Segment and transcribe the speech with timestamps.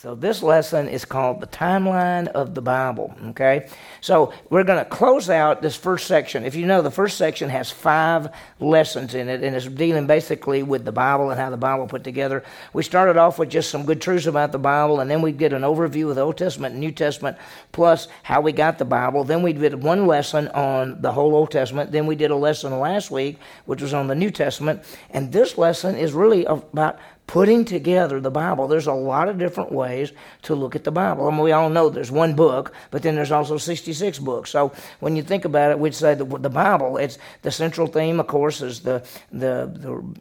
[0.00, 3.12] So, this lesson is called the timeline of the Bible.
[3.30, 3.68] Okay?
[4.00, 6.44] So, we're going to close out this first section.
[6.44, 8.28] If you know, the first section has five
[8.60, 12.04] lessons in it, and it's dealing basically with the Bible and how the Bible put
[12.04, 12.44] together.
[12.72, 15.52] We started off with just some good truths about the Bible, and then we did
[15.52, 17.36] an overview of the Old Testament and New Testament,
[17.72, 19.24] plus how we got the Bible.
[19.24, 21.90] Then we did one lesson on the whole Old Testament.
[21.90, 24.84] Then we did a lesson last week, which was on the New Testament.
[25.10, 28.66] And this lesson is really about putting together the Bible.
[28.66, 30.12] There's a lot of different ways
[30.42, 31.28] to look at the Bible.
[31.28, 34.50] I mean, we all know there's one book, but then there's also 66 books.
[34.50, 38.18] So when you think about it, we'd say the, the Bible, it's the central theme,
[38.18, 39.70] of course, is the, the,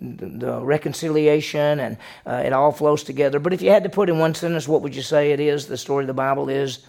[0.01, 3.39] the, the reconciliation, and uh, it all flows together.
[3.39, 5.65] But if you had to put in one sentence, what would you say it is?
[5.65, 6.79] The story of the Bible is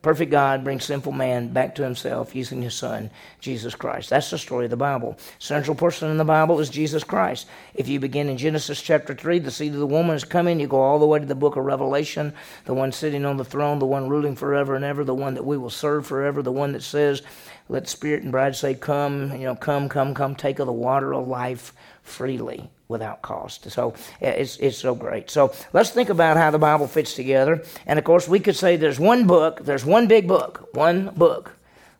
[0.00, 4.10] Perfect God brings sinful man back to himself using his son, Jesus Christ.
[4.10, 5.18] That's the story of the Bible.
[5.40, 7.48] Central person in the Bible is Jesus Christ.
[7.74, 10.68] If you begin in Genesis chapter 3, the seed of the woman is coming, you
[10.68, 12.32] go all the way to the book of Revelation,
[12.64, 15.44] the one sitting on the throne, the one ruling forever and ever, the one that
[15.44, 17.22] we will serve forever, the one that says,
[17.68, 21.12] Let spirit and bride say, Come, you know, come, come, come, take of the water
[21.12, 23.70] of life freely without cost.
[23.70, 25.30] So it's, it's so great.
[25.30, 27.62] So let's think about how the Bible fits together.
[27.86, 31.52] And of course, we could say there's one book, there's one big book, one book,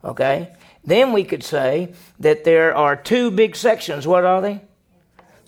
[0.03, 0.55] okay?
[0.85, 4.07] Then we could say that there are two big sections.
[4.07, 4.63] What are they?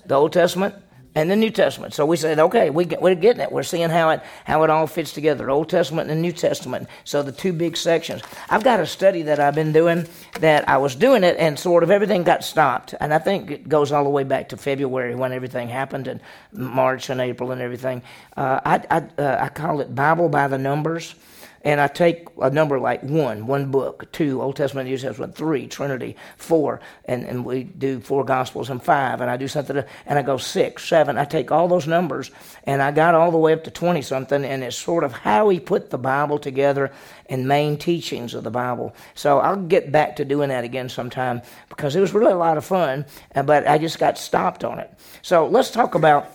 [0.05, 0.75] The Old Testament
[1.15, 1.93] and the New Testament.
[1.93, 3.51] So we said, okay, we get, we're getting it.
[3.51, 6.87] We're seeing how it how it all fits together, Old Testament and New Testament.
[7.03, 8.21] So the two big sections.
[8.49, 10.07] I've got a study that I've been doing
[10.39, 13.69] that I was doing it and sort of everything got stopped, and I think it
[13.69, 16.21] goes all the way back to February when everything happened, and
[16.53, 18.01] March and April and everything.
[18.37, 21.15] Uh, I I, uh, I call it Bible by the numbers
[21.63, 25.67] and I take a number like one, one book, two, Old Testament, New Testament, three,
[25.67, 30.19] Trinity, four, and, and we do four Gospels and five, and I do something, and
[30.19, 31.17] I go six, seven.
[31.17, 32.31] I take all those numbers,
[32.63, 35.49] and I got all the way up to 20 something, and it's sort of how
[35.49, 36.91] he put the Bible together
[37.27, 38.95] and main teachings of the Bible.
[39.13, 42.57] So I'll get back to doing that again sometime because it was really a lot
[42.57, 44.91] of fun, but I just got stopped on it.
[45.21, 46.31] So let's talk about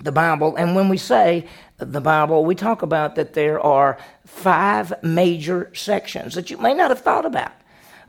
[0.00, 1.48] the Bible, and when we say
[1.78, 6.90] the Bible, we talk about that there are five major sections that you may not
[6.90, 7.52] have thought about.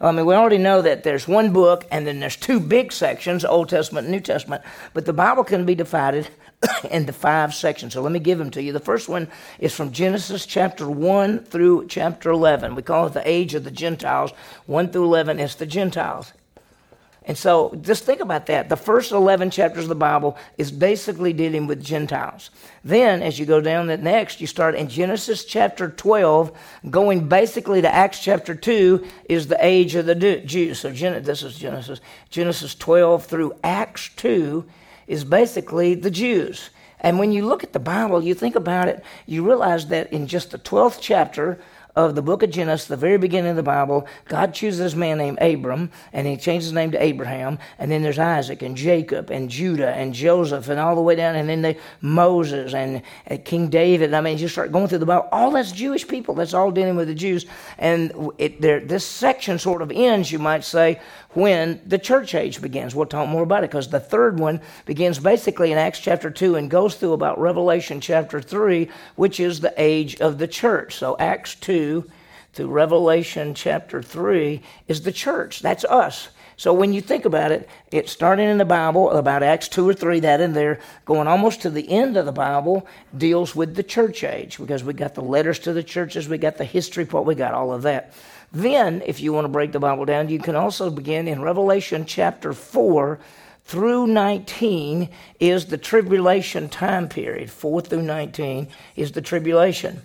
[0.02, 3.44] I mean, we already know that there's one book and then there's two big sections,
[3.44, 4.64] Old Testament and New Testament,
[4.94, 6.30] but the Bible can be divided
[6.92, 7.94] into five sections.
[7.94, 8.72] So let me give them to you.
[8.72, 9.28] The first one
[9.60, 12.76] is from Genesis chapter 1 through chapter 11.
[12.76, 14.32] We call it the age of the Gentiles.
[14.68, 16.34] 1 through 11 is the Gentiles.
[17.30, 18.70] And so just think about that.
[18.70, 22.50] The first 11 chapters of the Bible is basically dealing with Gentiles.
[22.84, 26.52] Then, as you go down that next, you start in Genesis chapter 12,
[26.90, 30.80] going basically to Acts chapter 2 is the age of the Jews.
[30.80, 32.02] So this is Genesis.
[32.32, 34.66] Genesis 12 through Acts 2
[35.06, 36.72] is basically the Jews.
[37.00, 40.26] And when you look at the Bible, you think about it, you realize that in
[40.26, 41.60] just the 12th chapter,
[42.06, 45.18] of the book of Genesis, the very beginning of the Bible, God chooses this man
[45.18, 47.60] named Abram, and he changes his name to Abraham.
[47.78, 51.36] And then there's Isaac and Jacob and Judah and Joseph and all the way down.
[51.36, 53.02] And then they, Moses and,
[53.44, 54.14] King David.
[54.14, 55.28] I mean, you start going through the Bible.
[55.32, 56.36] All that's Jewish people.
[56.36, 57.46] That's all dealing with the Jews.
[57.78, 61.00] And it, this section sort of ends, you might say,
[61.34, 62.96] when the church age begins.
[62.96, 66.56] We'll talk more about it because the third one begins basically in Acts chapter 2
[66.56, 70.96] and goes through about Revelation chapter 3, which is the age of the church.
[70.96, 72.10] So Acts 2
[72.54, 75.62] through Revelation chapter 3 is the church.
[75.62, 76.30] That's us.
[76.58, 79.94] So when you think about it, it's starting in the Bible, about Acts 2 or
[79.94, 82.86] 3, that in there, going almost to the end of the Bible,
[83.18, 86.58] deals with the church age because we got the letters to the churches, we got
[86.58, 88.14] the history part, we got all of that.
[88.52, 92.06] Then, if you want to break the Bible down, you can also begin in Revelation
[92.06, 93.20] chapter 4
[93.66, 97.52] through 19 is the tribulation time period.
[97.52, 100.02] 4 through 19 is the tribulation.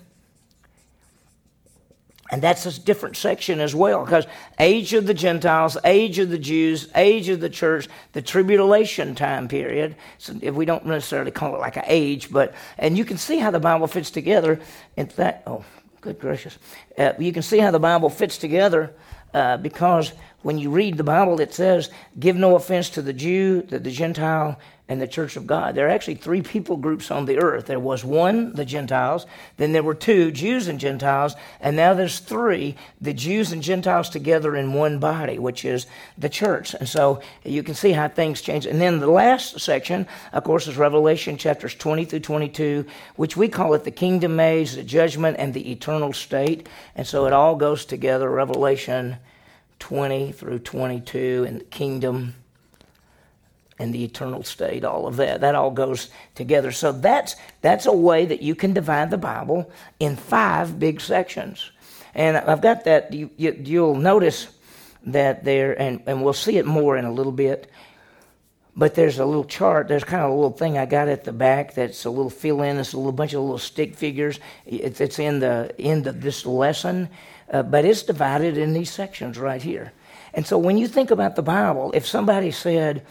[2.31, 4.27] And that's a different section as well, because
[4.59, 9.47] age of the Gentiles, age of the Jews, age of the church, the tribulation time
[9.47, 9.95] period.
[10.19, 13.39] So if we don't necessarily call it like an age, but and you can see
[13.39, 14.59] how the Bible fits together.
[14.97, 15.65] In fact, oh,
[16.05, 16.59] Good gracious.
[16.99, 18.93] Uh, you can see how the Bible fits together
[19.33, 20.13] uh, because
[20.43, 21.89] when you read the Bible, it says,
[22.21, 25.75] Give no offense to the Jew, to the Gentile, and the church of God.
[25.75, 27.67] There are actually three people groups on the earth.
[27.67, 29.25] There was one, the Gentiles,
[29.57, 34.11] then there were two, Jews and Gentiles, and now there's three, the Jews and Gentiles
[34.11, 35.87] together in one body, which is
[36.19, 36.75] the church.
[36.75, 38.67] And so you can see how things change.
[38.67, 42.85] And then the last section, of course, is Revelation chapters 20 through 22,
[43.17, 46.69] which we call it the kingdom age, the judgment, and the eternal state.
[46.95, 49.17] And so it all goes together, Revelation
[49.79, 52.35] 20 through 22, and the kingdom
[53.79, 55.41] and the eternal state, all of that.
[55.41, 56.71] That all goes together.
[56.73, 61.71] So that's that's a way that you can divide the Bible in five big sections.
[62.15, 63.13] And I've got that.
[63.13, 64.49] You, you, will notice
[65.07, 67.71] that there, and, and we'll see it more in a little bit.
[68.77, 69.89] But there's a little chart.
[69.89, 72.63] There's kind of a little thing I got at the back that's a little fill
[72.63, 72.77] in.
[72.79, 74.41] It's a little bunch of little stick figures.
[74.67, 77.09] It's, it's in the end of this lesson,
[77.53, 79.93] uh, but it's divided in these sections right here.
[80.33, 83.07] And so when you think about the Bible, if somebody said,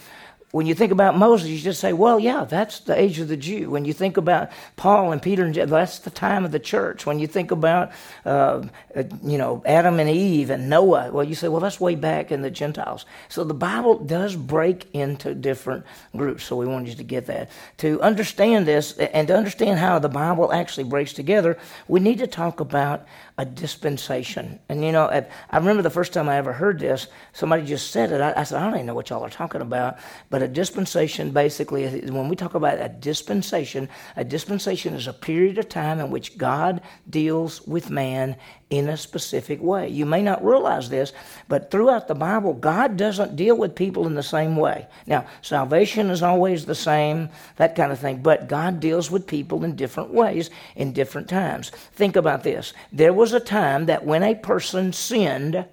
[0.54, 3.36] when you think about Moses, you just say, well, yeah, that's the age of the
[3.36, 3.72] Jew.
[3.72, 7.08] When you think about Paul and Peter, and that's the time of the church.
[7.08, 7.92] When you think about,
[8.24, 8.62] uh,
[8.96, 12.32] uh, you know, Adam and Eve and Noah, well, you say, well, that's way back
[12.32, 13.08] in the Gentiles.
[13.30, 15.86] So the Bible does break into different
[16.16, 16.44] groups.
[16.44, 17.50] So we wanted you to get that.
[17.78, 21.58] To understand this and to understand how the Bible actually breaks together,
[21.88, 23.08] we need to talk about
[23.38, 24.60] a dispensation.
[24.70, 28.12] And you know, I remember the first time I ever heard this, somebody just said
[28.12, 28.22] it.
[28.22, 29.98] I, I said, I don't even know what y'all are talking about.
[30.30, 35.58] But a dispensation basically, when we talk about a dispensation, a dispensation is a period
[35.58, 38.36] of time in which God deals with man
[38.78, 39.88] in a specific way.
[39.88, 41.14] You may not realize this,
[41.48, 44.88] but throughout the Bible, God doesn't deal with people in the same way.
[45.06, 49.64] Now, salvation is always the same, that kind of thing, but God deals with people
[49.64, 51.70] in different ways in different times.
[51.94, 52.74] Think about this.
[52.92, 55.66] There was a time that when a person sinned,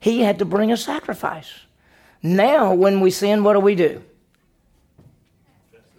[0.00, 1.52] he had to bring a sacrifice.
[2.22, 4.02] Now, when we sin, what do we do?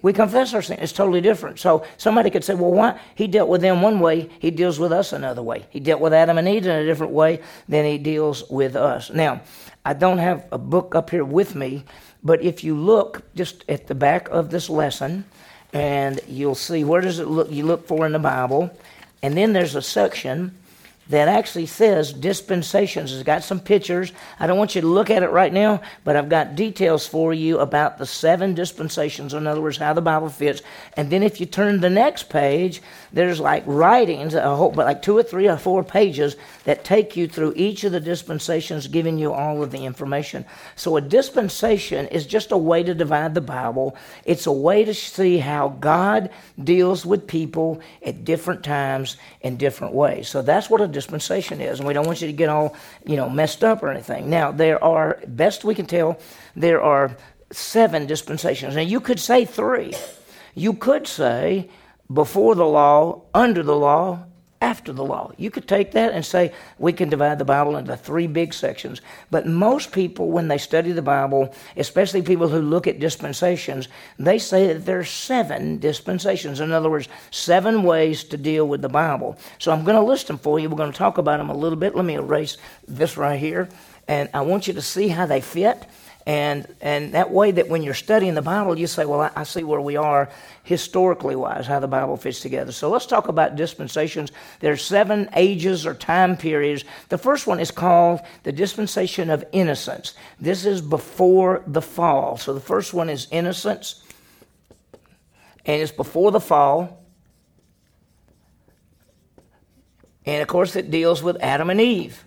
[0.08, 0.80] We confess our sin.
[0.80, 1.60] It's totally different.
[1.60, 2.98] So somebody could say, well, why?
[3.14, 5.66] He dealt with them one way, he deals with us another way.
[5.70, 9.10] He dealt with Adam and Eve in a different way than he deals with us.
[9.10, 9.42] Now,
[9.84, 11.84] I don't have a book up here with me,
[12.24, 15.26] but if you look just at the back of this lesson,
[15.74, 18.72] and you'll see where does it look you look for in the Bible,
[19.22, 20.58] and then there's a section
[21.10, 23.14] that actually says dispensations.
[23.14, 24.12] It's got some pictures.
[24.40, 27.34] I don't want you to look at it right now, but I've got details for
[27.34, 29.34] you about the seven dispensations.
[29.34, 30.62] In other words, how the Bible fits.
[30.98, 32.82] And then if you turn the next page,
[33.14, 37.16] there's like writings, a whole, but like two or three or four pages that take
[37.16, 40.46] you through each of the dispensations, giving you all of the information.
[40.76, 43.96] So a dispensation is just a way to divide the Bible.
[44.26, 46.30] It's a way to see how God
[46.62, 50.28] deals with people at different times in different ways.
[50.28, 53.16] So that's what a dispensation is, and we don't want you to get all you
[53.16, 54.30] know messed up or anything.
[54.30, 56.20] Now there are, best we can tell,
[56.56, 57.16] there are
[57.52, 58.76] seven dispensations.
[58.76, 59.94] Now you could say three.
[60.56, 61.70] You could say
[62.12, 64.27] before the law, under the law,
[64.62, 65.32] after the law.
[65.38, 69.02] You could take that and say we can divide the Bible into three big sections.
[69.30, 73.88] But most people, when they study the Bible, especially people who look at dispensations,
[74.18, 76.60] they say that there are seven dispensations.
[76.60, 79.38] In other words, seven ways to deal with the Bible.
[79.60, 80.70] So I'm going to list them for you.
[80.70, 81.96] We're going to talk about them a little bit.
[81.96, 82.58] Let me erase
[82.88, 83.70] this right here.
[84.08, 85.86] And I want you to see how they fit.
[86.28, 89.44] And, and that way that when you're studying the Bible, you say, well, I, I
[89.44, 90.28] see where we are
[90.64, 92.74] historically wise, how the Bible fits together.
[92.74, 94.34] So let's talk about dispensations.
[94.60, 96.84] There are seven ages or time periods.
[97.08, 100.16] The first one is called the dispensation of innocence.
[100.38, 102.36] This is before the fall.
[102.36, 104.04] So the first one is innocence,
[105.66, 107.06] and it's before the fall.
[110.26, 112.26] And of course, it deals with Adam and Eve.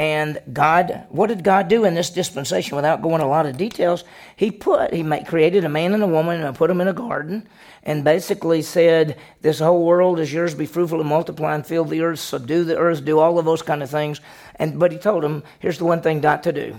[0.00, 4.02] And God, what did God do in this dispensation without going a lot of details?
[4.34, 6.94] He put, He made, created a man and a woman and put them in a
[6.94, 7.46] garden
[7.82, 12.00] and basically said, This whole world is yours, be fruitful and multiply and fill the
[12.00, 14.22] earth, subdue the earth, do all of those kind of things.
[14.56, 16.78] And But He told them, Here's the one thing not to do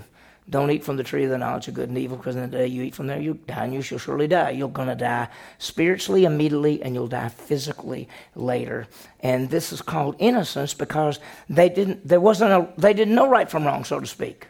[0.49, 2.57] don't eat from the tree of the knowledge of good and evil, because in the
[2.57, 4.49] day you eat from there, you die, and you shall surely die.
[4.49, 5.29] You're going to die
[5.59, 8.87] spiritually immediately, and you'll die physically later.
[9.21, 11.19] And this is called innocence because
[11.49, 12.07] they didn't.
[12.07, 12.69] There wasn't a.
[12.77, 14.47] They didn't know right from wrong, so to speak.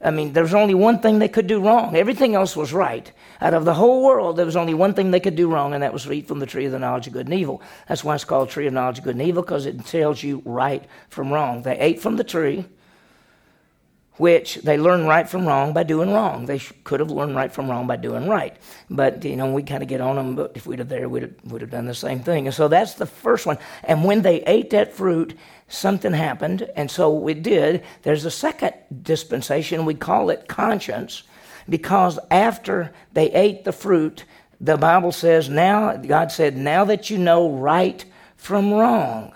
[0.00, 1.96] I mean, there was only one thing they could do wrong.
[1.96, 3.10] Everything else was right.
[3.40, 5.82] Out of the whole world, there was only one thing they could do wrong, and
[5.82, 7.60] that was eat from the tree of the knowledge of good and evil.
[7.88, 10.40] That's why it's called tree of knowledge of good and evil, because it tells you
[10.44, 11.62] right from wrong.
[11.62, 12.64] They ate from the tree
[14.18, 16.46] which they learn right from wrong by doing wrong.
[16.46, 18.56] They sh- could have learned right from wrong by doing right.
[18.90, 21.22] But, you know, we kind of get on them, but if we'd have there, we'd
[21.22, 22.46] have, would have done the same thing.
[22.46, 23.58] And so that's the first one.
[23.84, 25.34] And when they ate that fruit,
[25.68, 27.84] something happened, and so it did.
[28.02, 31.22] There's a second dispensation, we call it conscience,
[31.68, 34.24] because after they ate the fruit,
[34.60, 38.04] the Bible says, now, God said, now that you know right
[38.36, 39.32] from wrong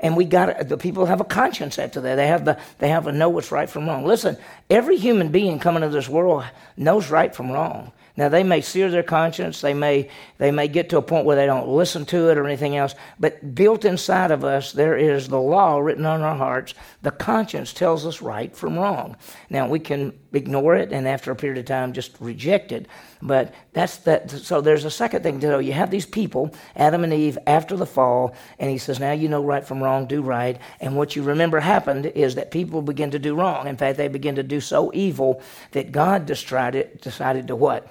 [0.00, 2.16] and we got the people have a conscience after that.
[2.16, 4.04] They have the they have to know what's right from wrong.
[4.04, 4.36] Listen,
[4.70, 6.44] every human being coming into this world
[6.76, 7.92] knows right from wrong.
[8.18, 11.36] Now they may sear their conscience, they may they may get to a point where
[11.36, 15.28] they don't listen to it or anything else, but built inside of us there is
[15.28, 16.74] the law written on our hearts.
[17.02, 19.16] The conscience tells us right from wrong.
[19.50, 22.86] Now we can ignore it and after a period of time just reject it.
[23.22, 25.58] But that's that so there's a second thing to know.
[25.58, 29.28] You have these people, Adam and Eve, after the fall, and he says, Now you
[29.28, 30.58] know right from wrong, do right.
[30.80, 33.68] And what you remember happened is that people begin to do wrong.
[33.68, 35.40] In fact, they begin to do so evil
[35.72, 37.88] that God decided decided to what?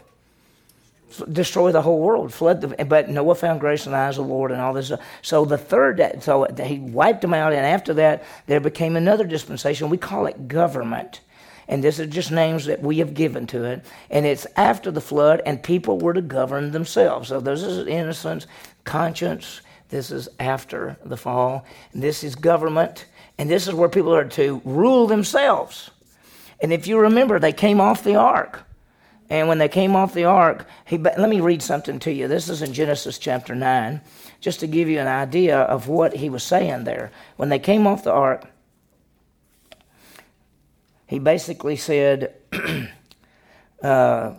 [1.32, 2.86] destroy the whole world, flood the.
[2.86, 4.91] But Noah found grace in the eyes of the Lord, and all this.
[5.22, 9.89] So the third, so he wiped them out, and after that, there became another dispensation.
[9.89, 11.22] We call it government,
[11.67, 13.86] and this is just names that we have given to it.
[14.09, 17.29] And it's after the flood, and people were to govern themselves.
[17.29, 18.47] So this is innocence,
[18.83, 19.62] conscience.
[19.89, 21.65] This is after the fall.
[21.93, 23.05] This is government,
[23.38, 25.91] and this is where people are to rule themselves.
[26.62, 28.63] And if you remember, they came off the ark.
[29.29, 32.29] And when they came off the ark, he, let me read something to you.
[32.29, 34.00] This is in Genesis chapter 9,
[34.39, 37.12] just to give you an idea of what he was saying there.
[37.36, 38.45] When they came off the ark,
[41.08, 42.36] he basically said,
[43.84, 44.34] uh,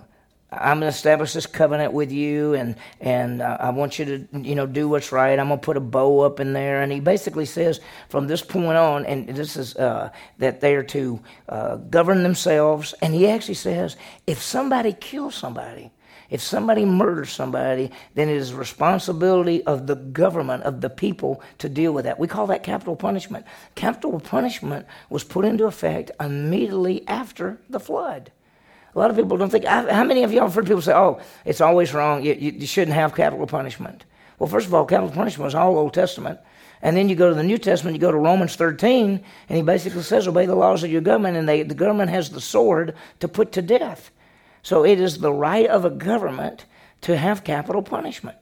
[0.51, 4.29] I'm going to establish this covenant with you, and and uh, I want you to
[4.41, 5.39] you know do what's right.
[5.39, 8.43] I'm going to put a bow up in there, and he basically says from this
[8.43, 11.21] point on, and this is uh, that they are to
[11.51, 12.95] uh, govern themselves.
[13.03, 13.97] And he actually says
[14.27, 15.91] if somebody kills somebody,
[16.30, 21.68] if somebody murders somebody, then it is responsibility of the government of the people to
[21.68, 22.18] deal with that.
[22.18, 23.47] We call that capital punishment.
[23.75, 28.30] Capital punishment was put into effect immediately after the flood.
[28.94, 29.64] A lot of people don't think.
[29.64, 32.25] How many of y'all have heard people say, "Oh, it's always wrong.
[32.25, 34.04] You, you, shouldn't have capital punishment."
[34.38, 36.40] Well, first of all, capital punishment was all Old Testament.
[36.80, 39.62] And then you go to the New Testament, you go to Romans 13, and he
[39.62, 42.94] basically says, Obey the laws of your government, and they, the government has the sword
[43.18, 44.12] to put to death.
[44.62, 46.65] So it is the right of a government
[47.03, 48.37] to have capital punishment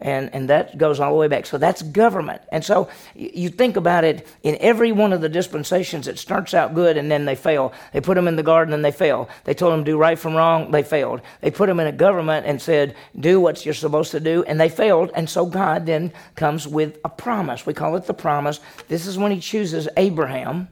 [0.00, 1.46] and, and that goes all the way back.
[1.46, 2.42] So that's government.
[2.52, 6.74] And so you think about it in every one of the dispensations, it starts out
[6.74, 7.72] good and then they fail.
[7.92, 9.28] They put them in the garden and they fail.
[9.44, 11.20] They told them do right from wrong, they failed.
[11.40, 14.60] They put them in a government and said do what you're supposed to do, and
[14.60, 15.10] they failed.
[15.14, 17.66] And so God then comes with a promise.
[17.66, 18.60] We call it the promise.
[18.86, 20.68] This is when He chooses Abraham.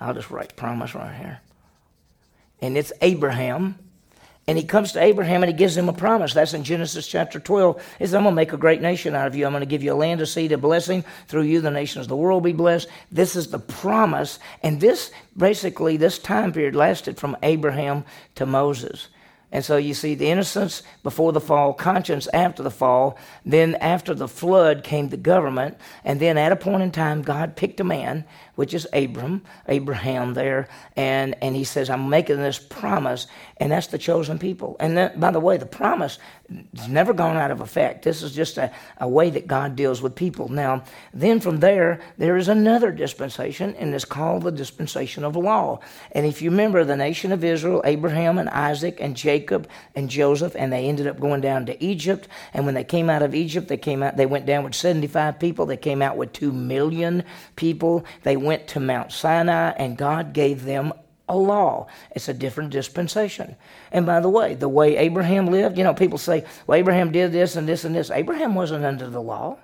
[0.00, 1.40] I'll just write promise right here.
[2.60, 3.76] And it's Abraham
[4.48, 6.34] and he comes to Abraham and he gives him a promise.
[6.34, 7.80] That's in Genesis chapter 12.
[7.98, 9.46] He says, I'm going to make a great nation out of you.
[9.46, 11.04] I'm going to give you a land, a seed, a blessing.
[11.28, 12.88] Through you, the nations of the world will be blessed.
[13.12, 14.40] This is the promise.
[14.64, 19.08] And this, basically, this time period lasted from Abraham to Moses.
[19.52, 23.18] And so you see the innocence before the fall, conscience after the fall.
[23.44, 25.76] Then after the flood came the government.
[26.04, 30.34] And then at a point in time, God picked a man which is Abram, Abraham
[30.34, 34.76] there, and, and he says, I'm making this promise, and that's the chosen people.
[34.78, 36.18] And then, by the way, the promise
[36.76, 38.04] has never gone out of effect.
[38.04, 40.48] This is just a, a way that God deals with people.
[40.48, 45.80] Now, then from there, there is another dispensation, and it's called the dispensation of law.
[46.12, 50.54] And if you remember the nation of Israel, Abraham and Isaac and Jacob and Joseph,
[50.56, 52.28] and they ended up going down to Egypt.
[52.52, 55.38] And when they came out of Egypt, they came out, they went down with 75
[55.38, 57.24] people, they came out with 2 million
[57.56, 58.04] people.
[58.22, 60.92] They went to Mount Sinai and God gave them
[61.28, 61.86] a law.
[62.10, 63.56] It's a different dispensation.
[63.90, 67.32] And by the way, the way Abraham lived, you know, people say, well, Abraham did
[67.32, 68.10] this and this and this.
[68.10, 69.58] Abraham wasn't under the law.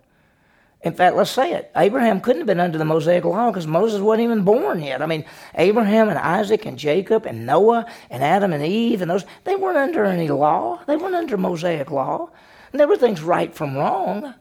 [0.83, 1.73] In fact, let's say it.
[1.75, 5.03] Abraham couldn't have been under the Mosaic law because Moses wasn't even born yet.
[5.03, 5.25] I mean,
[5.57, 9.77] Abraham and Isaac and Jacob and Noah and Adam and Eve and those, they weren't
[9.77, 10.81] under any law.
[10.87, 12.31] They weren't under Mosaic law.
[12.73, 14.35] And everything's right from wrong.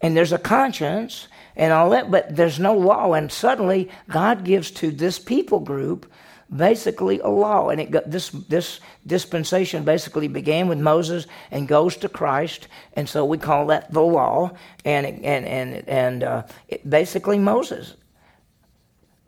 [0.00, 3.14] And there's a conscience and all that, but there's no law.
[3.14, 6.10] And suddenly, God gives to this people group
[6.54, 7.70] basically a law.
[7.70, 12.68] And it got, this, this dispensation basically began with Moses and goes to Christ.
[12.92, 14.52] And so we call that the law.
[14.84, 16.42] And, it, and, and, and uh,
[16.88, 17.94] basically, Moses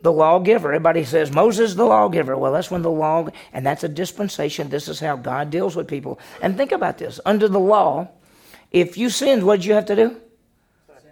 [0.01, 0.69] the lawgiver.
[0.69, 2.37] Everybody says Moses the lawgiver.
[2.37, 4.69] Well, that's when the law, and that's a dispensation.
[4.69, 6.19] This is how God deals with people.
[6.41, 8.07] And think about this: under the law,
[8.71, 10.21] if you sinned, what did you have to do?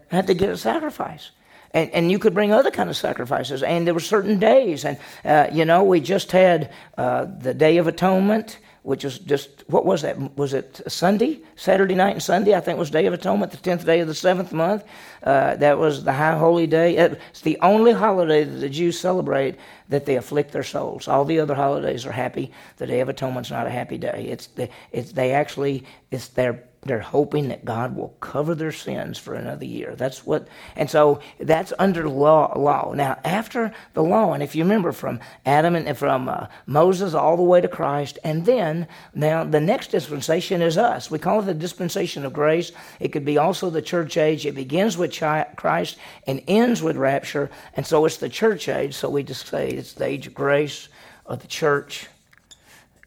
[0.10, 1.32] Had to get a sacrifice.
[1.72, 3.62] And, and you could bring other kind of sacrifices.
[3.62, 4.86] And there were certain days.
[4.86, 9.66] And, uh, you know, we just had uh, the Day of Atonement, which was just,
[9.68, 10.38] what was that?
[10.38, 11.42] Was it Sunday?
[11.58, 14.14] Saturday night and Sunday, I think was Day of Atonement, the 10th day of the
[14.14, 14.86] seventh month.
[15.22, 16.96] Uh, that was the High Holy Day.
[16.96, 19.56] It's the only holiday that the Jews celebrate
[19.90, 21.10] that they afflict their souls.
[21.10, 22.52] All the other holidays are happy.
[22.78, 24.28] The Day of Atonement's not a happy day.
[24.30, 29.18] It's, the, it's they actually, it's their they're hoping that God will cover their sins
[29.18, 29.96] for another year.
[29.96, 32.58] That's what, and so that's under law.
[32.58, 37.14] Law now, after the law, and if you remember from Adam and from uh, Moses
[37.14, 41.12] all the way to Christ, and then now the next dispensation is us.
[41.12, 42.72] We call it the dispensation of grace.
[43.00, 44.46] It could be also the church age.
[44.46, 45.18] It begins with
[45.56, 48.96] Christ and ends with rapture, and so it's the church age.
[48.96, 50.90] So we just say it's the age of grace
[51.26, 52.08] of the church.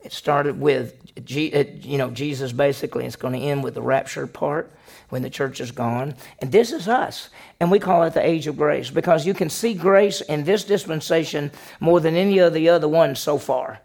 [0.02, 3.04] It started with uh, you know Jesus basically.
[3.06, 4.72] It's going to end with the rapture part
[5.10, 6.14] when the church is gone.
[6.38, 7.28] And this is us.
[7.58, 10.64] And we call it the age of grace because you can see grace in this
[10.64, 13.80] dispensation more than any of the other ones so far.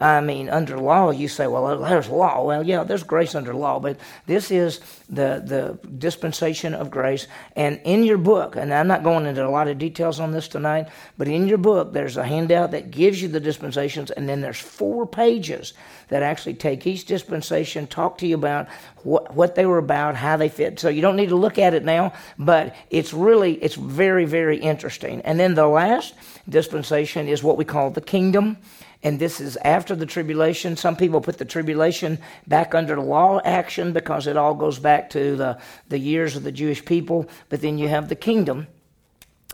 [0.00, 2.42] I mean, under law, you say, well, there's law.
[2.44, 3.96] Well, yeah, there's grace under law, but
[4.26, 7.28] this is the, the dispensation of grace.
[7.54, 10.48] And in your book, and I'm not going into a lot of details on this
[10.48, 14.40] tonight, but in your book, there's a handout that gives you the dispensations, and then
[14.40, 15.74] there's four pages
[16.08, 18.66] that actually take each dispensation, talk to you about
[19.04, 20.80] what, what they were about, how they fit.
[20.80, 24.58] So you don't need to look at it now, but it's really, it's very, very
[24.58, 25.20] interesting.
[25.20, 26.14] And then the last
[26.48, 28.56] dispensation is what we call the kingdom
[29.04, 30.76] and this is after the tribulation.
[30.76, 35.36] Some people put the tribulation back under law action because it all goes back to
[35.36, 35.58] the,
[35.90, 37.28] the years of the Jewish people.
[37.50, 38.66] But then you have the kingdom.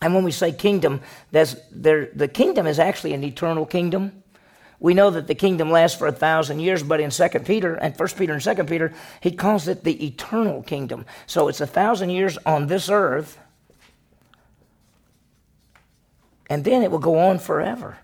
[0.01, 1.01] And when we say kingdom,
[1.33, 4.23] that's there, the kingdom is actually an eternal kingdom.
[4.79, 7.95] We know that the kingdom lasts for a thousand years, but in Second Peter and
[7.95, 11.05] First Peter and Second Peter, he calls it the eternal kingdom.
[11.27, 13.37] So it's a thousand years on this earth,
[16.49, 17.99] and then it will go on forever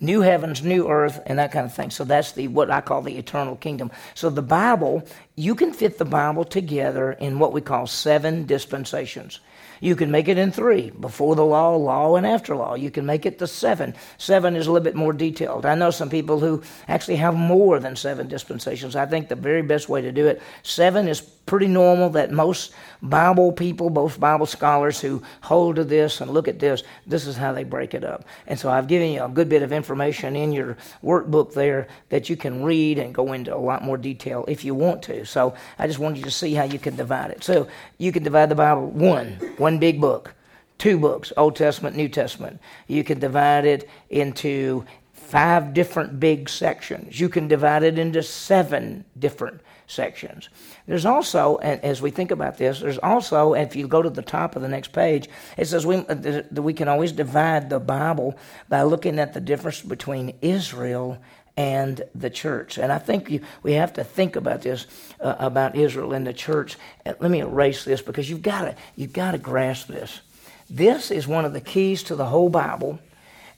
[0.00, 1.90] new heavens, new earth, and that kind of thing.
[1.90, 3.90] So that's the what I call the eternal kingdom.
[4.14, 5.04] So the Bible,
[5.40, 9.40] you can fit the Bible together in what we call seven dispensations.
[9.80, 12.74] You can make it in three before the law, law, and after law.
[12.74, 13.94] You can make it the seven.
[14.18, 15.64] Seven is a little bit more detailed.
[15.64, 18.94] I know some people who actually have more than seven dispensations.
[18.94, 22.72] I think the very best way to do it, seven is pretty normal that most
[23.02, 27.36] Bible people, both Bible scholars who hold to this and look at this, this is
[27.36, 28.24] how they break it up.
[28.46, 32.28] And so I've given you a good bit of information in your workbook there that
[32.28, 35.24] you can read and go into a lot more detail if you want to.
[35.30, 37.44] So I just wanted you to see how you can divide it.
[37.44, 37.68] So
[37.98, 40.34] you can divide the Bible one, one big book,
[40.78, 42.60] two books, Old Testament, New Testament.
[42.86, 47.20] You can divide it into five different big sections.
[47.20, 50.48] You can divide it into seven different sections.
[50.86, 54.56] There's also, as we think about this, there's also, if you go to the top
[54.56, 58.36] of the next page, it says we, uh, that we can always divide the Bible
[58.68, 61.18] by looking at the difference between Israel
[61.56, 62.78] and the church.
[62.78, 64.86] And I think you, we have to think about this
[65.20, 66.76] uh, about Israel and the church.
[67.04, 70.20] let me erase this because you've got to you've got to grasp this.
[70.68, 73.00] This is one of the keys to the whole Bible.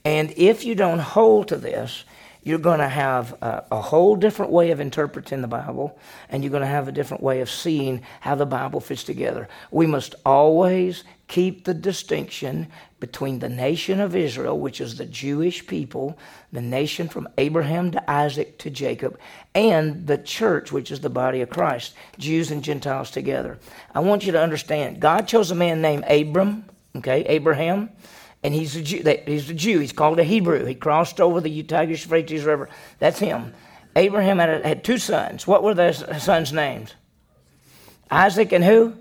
[0.05, 2.05] And if you don't hold to this,
[2.43, 5.97] you're going to have a, a, whole different way of interpreting the Bible,
[6.29, 9.49] and you're going to have a different way of seeing how the Bible fits together.
[9.71, 12.69] We must always keep the distinction
[13.01, 16.19] between the nation of Israel, which is the Jewish people,
[16.53, 19.19] the nation from Abraham to Isaac to Jacob,
[19.55, 23.59] and the church, which is the body of Christ, Jews and Gentiles together.
[23.95, 26.67] I want you to understand God chose a man named Abram,
[26.97, 27.89] okay, Abraham
[28.43, 29.03] and he's a Jew.
[29.25, 29.79] He's a Jew.
[29.79, 30.67] He's called a Hebrew.
[30.67, 32.69] He crossed over the Tigris Euphrates River.
[32.99, 33.55] That's him.
[33.97, 35.47] Abraham had, had two sons.
[35.47, 36.95] What were their sons' names?
[38.11, 38.97] Isaac and who?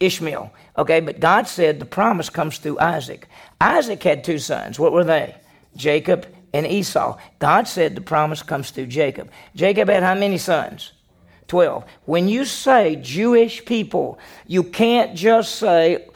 [0.00, 0.52] Ishmael.
[0.76, 3.28] Okay, but God said the promise comes through Isaac.
[3.60, 4.78] Isaac had two sons.
[4.78, 5.34] What were they?
[5.76, 7.18] Jacob and Esau.
[7.38, 9.30] God said the promise comes through Jacob.
[9.54, 10.92] Jacob had how many sons?
[11.48, 11.84] 12.
[12.04, 16.06] When you say Jewish people, you can't just say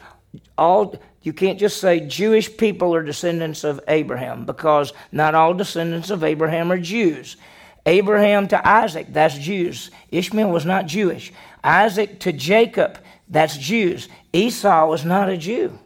[0.57, 6.09] all you can't just say Jewish people are descendants of Abraham because not all descendants
[6.09, 7.37] of Abraham are Jews.
[7.85, 9.89] Abraham to Isaac, that's Jews.
[10.11, 11.31] Ishmael was not Jewish.
[11.63, 12.97] Isaac to Jacob,
[13.33, 14.09] that's Jews.
[14.31, 15.77] Esau was not a Jew.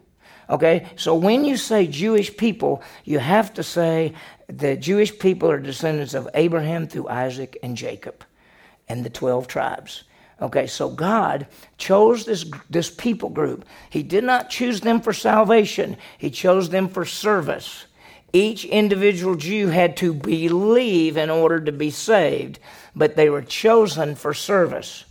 [0.50, 0.88] Okay?
[0.98, 4.14] So when you say Jewish people, you have to say
[4.48, 8.24] the Jewish people are descendants of Abraham through Isaac and Jacob
[8.90, 10.04] and the 12 tribes.
[10.40, 13.66] Okay, so God chose this, this people group.
[13.90, 17.86] He did not choose them for salvation, He chose them for service.
[18.34, 22.60] Each individual Jew had to believe in order to be saved,
[22.96, 25.06] but they were chosen for service.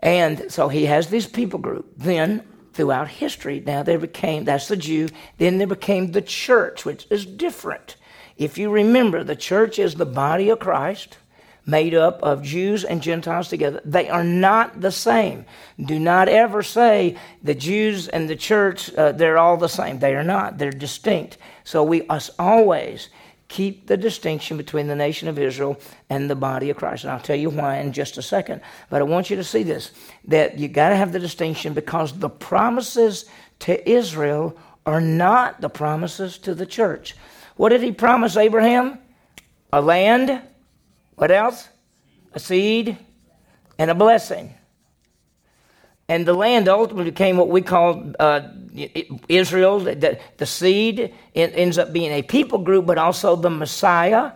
[0.00, 1.92] And so he has this people group.
[1.96, 5.08] Then, throughout history, now they became, that's the Jew,
[5.38, 7.96] then there became the church, which is different.
[8.36, 11.18] If you remember, the church is the body of Christ
[11.66, 13.80] made up of Jews and Gentiles together.
[13.84, 15.44] They are not the same.
[15.78, 19.98] Do not ever say the Jews and the church, uh, they're all the same.
[19.98, 20.58] They are not.
[20.58, 21.36] They're distinct.
[21.64, 23.10] So we must always
[23.50, 27.02] keep the distinction between the nation of Israel and the body of Christ.
[27.02, 28.62] And I'll tell you why in just a second.
[28.88, 29.90] But I want you to see this
[30.28, 33.26] that you got to have the distinction because the promises
[33.60, 37.16] to Israel are not the promises to the church.
[37.56, 39.00] What did he promise Abraham?
[39.72, 40.40] A land.
[41.16, 41.68] What else?
[42.32, 42.96] A seed
[43.78, 44.54] and a blessing.
[46.10, 48.40] And the land ultimately became what we call uh,
[49.28, 49.78] Israel.
[49.78, 54.32] The, the seed ends up being a people group, but also the Messiah.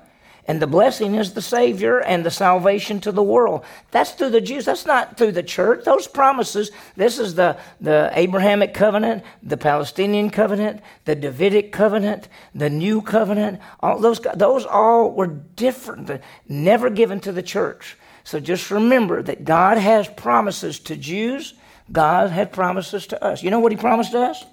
[0.47, 3.65] And the blessing is the Savior and the salvation to the world.
[3.91, 4.67] That's through the Jews.
[4.67, 5.85] That's not through the church.
[5.85, 12.71] Those promises, this is the, the Abrahamic covenant, the Palestinian covenant, the Davidic covenant, the
[12.71, 13.59] new covenant.
[13.81, 16.09] All those, those all were different,
[16.49, 17.97] never given to the church.
[18.23, 21.55] So just remember that God has promises to Jews
[21.91, 23.43] God had promises to us.
[23.43, 24.45] You know what He promised us?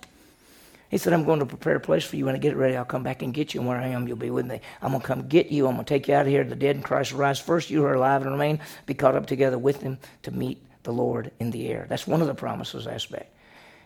[0.89, 2.26] He said, I'm going to prepare a place for you.
[2.26, 3.62] When I get ready, I'll come back and get you.
[3.62, 4.60] And where I am, you'll be with me.
[4.82, 5.65] I'm going to come get you.
[5.67, 6.44] I'm going to take you out of here.
[6.44, 7.70] The dead in Christ rise first.
[7.70, 8.60] You who are alive and remain.
[8.86, 11.86] Be caught up together with Him to meet the Lord in the air.
[11.88, 13.34] That's one of the promises aspect.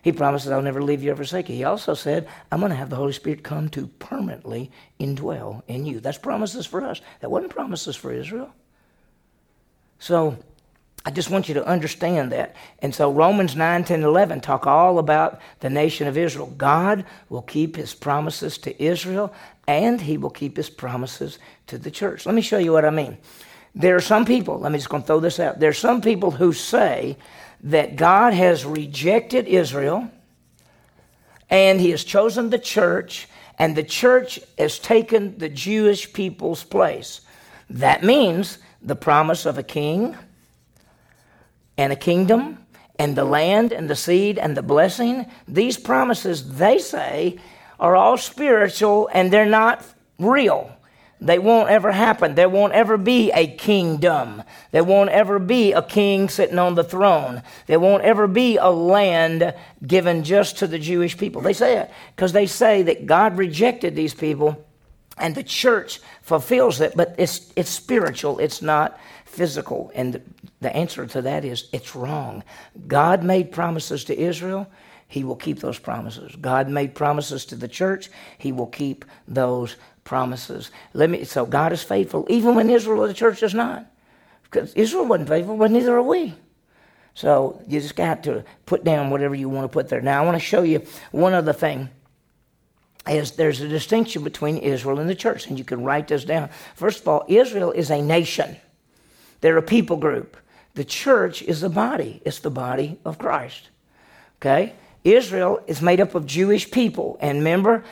[0.02, 1.54] He promises, I'll never leave you or forsake you.
[1.56, 5.84] He also said, I'm going to have the Holy Spirit come to permanently indwell in
[5.84, 6.00] you.
[6.00, 7.00] That's promises for us.
[7.20, 8.52] That wasn't promises for Israel.
[9.98, 10.38] So,
[11.06, 12.56] I just want you to understand that.
[12.80, 16.52] And so Romans 9, 10, 11 talk all about the nation of Israel.
[16.58, 19.32] God will keep his promises to Israel
[19.68, 21.38] and he will keep his promises
[21.68, 22.26] to the church.
[22.26, 23.18] Let me show you what I mean.
[23.72, 25.60] There are some people, let me just going to throw this out.
[25.60, 27.16] There are some people who say
[27.62, 30.10] that God has rejected Israel
[31.48, 33.28] and he has chosen the church
[33.60, 37.20] and the church has taken the Jewish people's place.
[37.70, 40.16] That means the promise of a king
[41.78, 42.58] and a kingdom
[42.98, 47.38] and the land and the seed and the blessing, these promises, they say,
[47.78, 49.84] are all spiritual and they're not
[50.18, 50.72] real.
[51.20, 52.34] They won't ever happen.
[52.34, 54.42] There won't ever be a kingdom.
[54.70, 57.42] There won't ever be a king sitting on the throne.
[57.66, 59.54] There won't ever be a land
[59.86, 61.40] given just to the Jewish people.
[61.40, 64.65] They say it because they say that God rejected these people
[65.18, 69.90] and the church fulfills it, but it's, it's spiritual, it's not physical.
[69.94, 70.22] And
[70.60, 72.42] the answer to that is it's wrong.
[72.86, 74.66] God made promises to Israel.
[75.08, 76.34] He will keep those promises.
[76.36, 78.10] God made promises to the church.
[78.38, 80.70] He will keep those promises.
[80.94, 81.24] Let me.
[81.24, 83.86] So God is faithful, even when Israel or the church is not.
[84.44, 86.34] Because Israel wasn't faithful, but neither are we.
[87.14, 90.00] So you just got to put down whatever you want to put there.
[90.00, 91.88] Now I want to show you one other thing.
[93.08, 96.50] Is there's a distinction between Israel and the church, and you can write this down.
[96.74, 98.56] First of all, Israel is a nation.
[99.40, 100.36] They're a people group.
[100.74, 103.70] The church is the body, it's the body of Christ.
[104.40, 104.74] Okay?
[105.04, 107.16] Israel is made up of Jewish people.
[107.20, 107.84] And remember,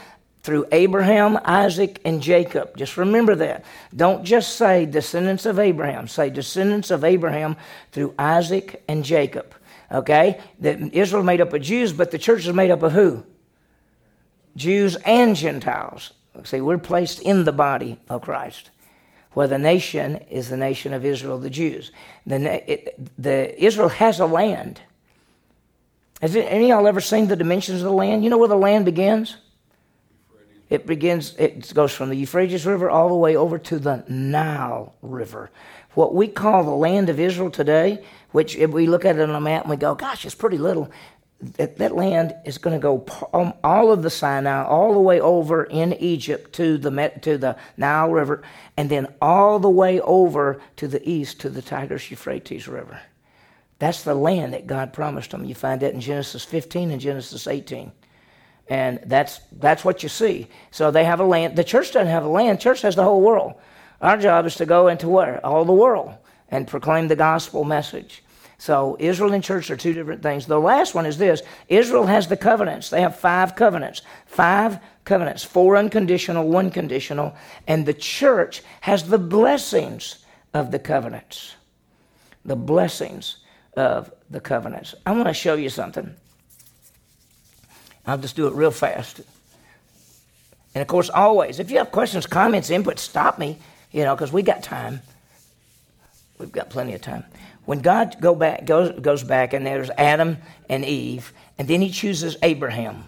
[0.42, 2.76] through Abraham, Isaac, and Jacob.
[2.76, 3.64] Just remember that.
[3.96, 6.06] Don't just say descendants of Abraham.
[6.06, 7.56] Say descendants of Abraham
[7.92, 9.54] through Isaac and Jacob.
[9.90, 10.38] Okay?
[10.60, 13.24] That Israel is made up of Jews, but the church is made up of who?
[14.56, 16.12] Jews and Gentiles.
[16.44, 18.70] See, we're placed in the body of Christ
[19.34, 21.90] where the nation is the nation of Israel, the Jews.
[22.26, 24.80] The, it, the Israel has a land.
[26.22, 28.24] Has any of y'all ever seen the dimensions of the land?
[28.24, 29.36] You know where the land begins?
[30.70, 31.34] It begins.
[31.36, 35.50] It goes from the Euphrates River all the way over to the Nile River.
[35.92, 39.34] What we call the land of Israel today, which if we look at it on
[39.34, 40.90] a map and we go, "Gosh, it's pretty little,"
[41.56, 45.20] that, that land is going to go um, all of the Sinai, all the way
[45.20, 48.42] over in Egypt to the, to the Nile River,
[48.76, 53.00] and then all the way over to the east to the Tigris Euphrates River.
[53.78, 55.44] That's the land that God promised them.
[55.44, 57.92] You find that in Genesis 15 and Genesis 18.
[58.68, 60.48] And that's, that's what you see.
[60.70, 61.56] So they have a land.
[61.56, 63.54] The church doesn't have a land, church has the whole world.
[64.00, 65.44] Our job is to go into where?
[65.44, 66.14] All the world
[66.48, 68.23] and proclaim the gospel message.
[68.64, 70.46] So Israel and church are two different things.
[70.46, 72.88] The last one is this Israel has the covenants.
[72.88, 74.00] They have five covenants.
[74.24, 77.34] Five covenants, four unconditional, one conditional.
[77.66, 80.24] And the church has the blessings
[80.54, 81.56] of the covenants.
[82.46, 83.36] The blessings
[83.76, 84.94] of the covenants.
[85.04, 86.14] I want to show you something.
[88.06, 89.20] I'll just do it real fast.
[90.74, 93.58] And of course, always, if you have questions, comments, input, stop me,
[93.92, 95.02] you know, because we got time.
[96.38, 97.24] We've got plenty of time.
[97.64, 101.90] When God go back, goes, goes back, and there's Adam and Eve, and then he
[101.90, 103.04] chooses Abraham.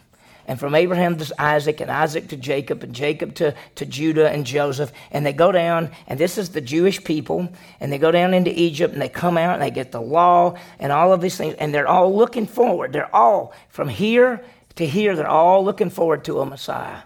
[0.49, 4.47] And from Abraham to Isaac, and Isaac to Jacob, and Jacob to, to Judah and
[4.47, 4.93] Joseph.
[5.11, 7.49] And they go down, and this is the Jewish people,
[7.81, 10.57] and they go down into Egypt, and they come out, and they get the law,
[10.79, 12.93] and all of these things, and they're all looking forward.
[12.93, 14.45] They're all, from here
[14.77, 17.01] to here, they're all looking forward to a Messiah,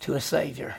[0.00, 0.74] to a Savior.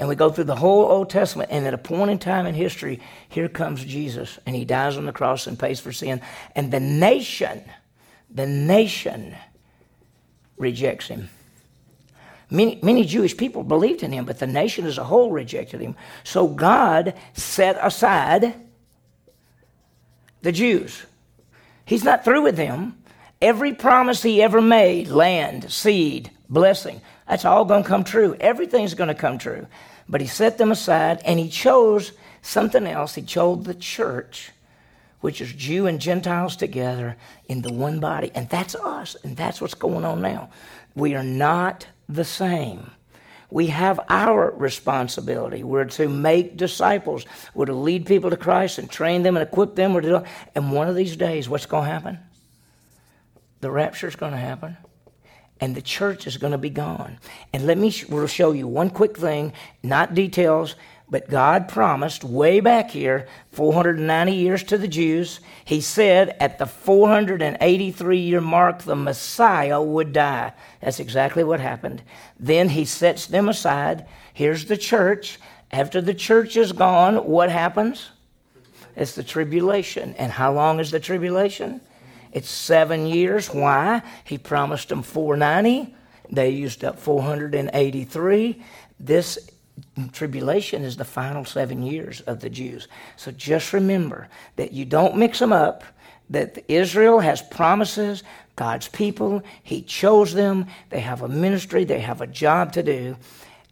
[0.00, 2.54] And we go through the whole Old Testament, and at a point in time in
[2.54, 6.22] history, here comes Jesus, and he dies on the cross and pays for sin.
[6.56, 7.62] And the nation,
[8.30, 9.36] the nation
[10.56, 11.28] rejects him.
[12.48, 15.94] Many, many Jewish people believed in him, but the nation as a whole rejected him.
[16.24, 18.54] So God set aside
[20.40, 21.04] the Jews.
[21.84, 22.96] He's not through with them.
[23.42, 28.36] Every promise he ever made land, seed, blessing that's all going to come true.
[28.40, 29.68] Everything's going to come true.
[30.10, 33.14] But he set them aside and he chose something else.
[33.14, 34.50] He chose the church,
[35.20, 37.16] which is Jew and Gentiles together
[37.48, 38.32] in the one body.
[38.34, 39.16] And that's us.
[39.22, 40.50] And that's what's going on now.
[40.96, 42.90] We are not the same.
[43.52, 45.62] We have our responsibility.
[45.62, 47.24] We're to make disciples.
[47.54, 49.94] We're to lead people to Christ and train them and equip them.
[49.94, 50.24] We're to,
[50.56, 52.18] and one of these days, what's going to happen?
[53.60, 54.76] The rapture is going to happen
[55.60, 57.18] and the church is going to be gone.
[57.52, 60.74] And let me we'll show you one quick thing, not details,
[61.10, 66.66] but God promised way back here, 490 years to the Jews, He said at the
[66.66, 70.52] 483 year mark, the Messiah would die.
[70.80, 72.02] That's exactly what happened.
[72.38, 74.06] Then He sets them aside.
[74.32, 75.40] Here's the church.
[75.72, 78.10] After the church is gone, what happens?
[78.96, 80.14] It's the tribulation.
[80.16, 81.80] And how long is the tribulation?
[82.32, 83.48] It's seven years.
[83.48, 84.02] Why?
[84.24, 85.94] He promised them 490.
[86.30, 88.62] They used up 483.
[88.98, 89.50] This
[90.12, 92.88] tribulation is the final seven years of the Jews.
[93.16, 95.84] So just remember that you don't mix them up,
[96.28, 98.22] that Israel has promises,
[98.56, 103.16] God's people, He chose them, they have a ministry, they have a job to do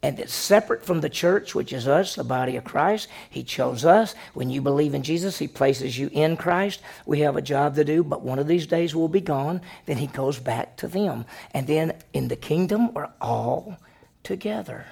[0.03, 3.09] and it's separate from the church, which is us, the body of Christ.
[3.31, 4.15] He chose us.
[4.33, 6.81] When you believe in Jesus, He places you in Christ.
[7.05, 9.61] We have a job to do, but one of these days we'll be gone.
[9.87, 11.25] Then He goes back to them.
[11.53, 13.77] And then in the kingdom, we're all
[14.23, 14.87] together.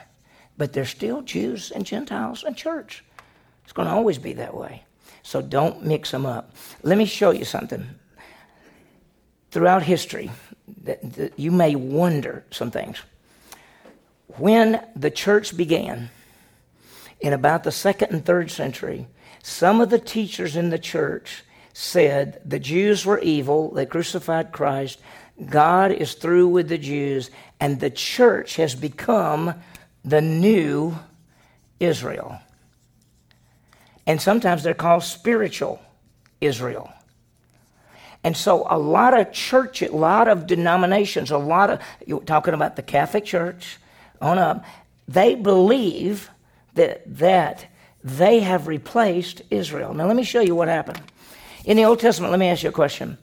[0.59, 3.05] But there's still Jews and Gentiles and church.
[3.63, 4.83] It's going to always be that way.
[5.23, 6.55] So don't mix them up.
[6.83, 7.87] Let me show you something.
[9.53, 10.31] Throughout history,
[10.83, 13.01] that, that you may wonder some things
[14.29, 16.11] when the church began,
[17.21, 19.07] in about the second and third century,
[19.43, 24.99] some of the teachers in the church said the Jews were evil, they crucified Christ,
[25.49, 29.55] God is through with the Jews, and the church has become
[30.05, 30.99] the new
[31.79, 32.39] Israel.
[34.07, 35.81] And sometimes they're called spiritual
[36.41, 36.93] Israel.
[38.25, 42.55] And so a lot of church, a lot of denominations, a lot of, you're talking
[42.55, 43.79] about the Catholic Church,
[44.21, 44.65] on up,
[45.09, 46.31] they believe
[46.75, 47.67] that, that
[48.03, 49.95] they have replaced Israel.
[49.95, 51.01] Now, let me show you what happened.
[51.65, 53.19] In the Old Testament, let me ask you a question.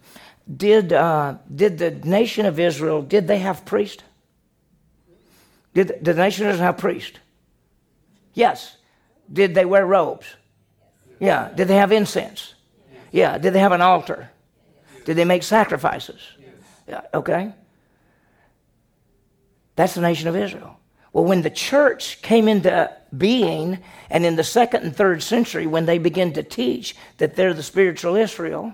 [0.58, 4.03] Did, uh, did the nation of Israel, did they have priests?
[5.73, 7.17] Did, did the nation of Israel have priests?
[8.34, 8.75] Yes.
[9.32, 10.27] Did they wear robes?
[11.19, 11.49] Yeah.
[11.56, 12.53] Did they have incense?
[13.12, 13.38] Yeah.
[13.38, 14.29] Did they have an altar?
[15.06, 16.21] Did they make sacrifices?
[16.88, 17.01] Yeah.
[17.13, 17.53] Okay.
[19.75, 20.77] That's the nation of Israel.
[21.13, 23.78] Well, when the church came into being,
[24.10, 27.63] and in the second and third century, when they begin to teach that they're the
[27.63, 28.73] spiritual Israel,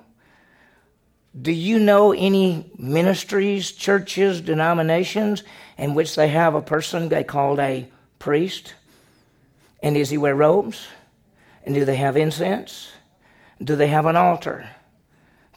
[1.40, 5.44] do you know any ministries, churches, denominations
[5.78, 8.74] in which they have a person they called a priest?
[9.84, 10.88] And does he wear robes?
[11.66, 12.90] And do they have incense?
[13.62, 14.70] Do they have an altar?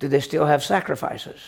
[0.00, 1.40] Do they still have sacrifices?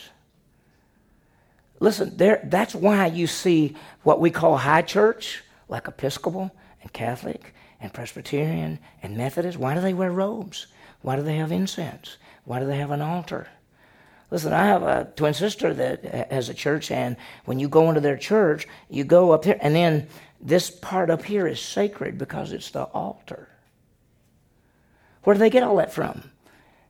[1.81, 7.55] Listen, there, that's why you see what we call high church, like Episcopal and Catholic
[7.81, 9.59] and Presbyterian and Methodist.
[9.59, 10.69] Why do they wear robes?
[11.03, 12.17] Why do they have incense?
[12.45, 13.49] Why do they have an altar?
[14.31, 18.01] Listen, I have a twin sister that has a church, and when you go into
[18.01, 20.09] their church, you go up here, and then
[20.41, 23.49] this part up here is sacred because it's the altar.
[25.23, 26.31] Where do they get all that from?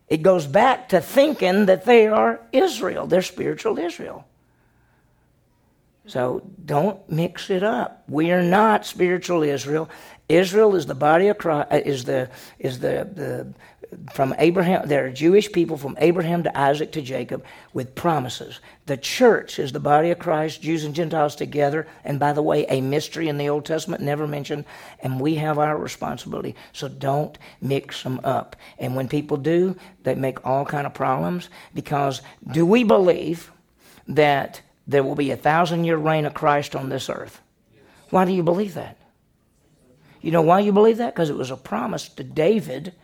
[0.08, 4.26] It goes back to thinking that they are Israel, they're spiritual Israel.
[6.06, 8.04] So don't mix it up.
[8.08, 9.88] We are not spiritual Israel.
[10.28, 13.54] Israel is the body of Christ, uh, is the is the, the
[14.12, 14.88] from Abraham.
[14.88, 18.60] There are Jewish people from Abraham to Isaac to Jacob with promises.
[18.86, 21.86] The church is the body of Christ, Jews and Gentiles together.
[22.04, 24.64] And by the way, a mystery in the Old Testament never mentioned.
[25.00, 26.54] And we have our responsibility.
[26.72, 28.56] So don't mix them up.
[28.78, 33.52] And when people do, they make all kind of problems because do we believe
[34.08, 37.40] that there will be a thousand year reign of Christ on this earth.
[38.10, 38.98] Why do you believe that?
[40.20, 41.14] You know why you believe that?
[41.14, 42.94] Because it was a promise to David,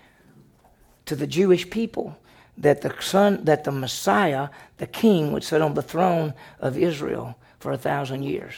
[1.06, 2.16] to the Jewish people,
[2.56, 7.36] that the son, that the Messiah, the King, would sit on the throne of Israel
[7.58, 8.54] for a thousand years.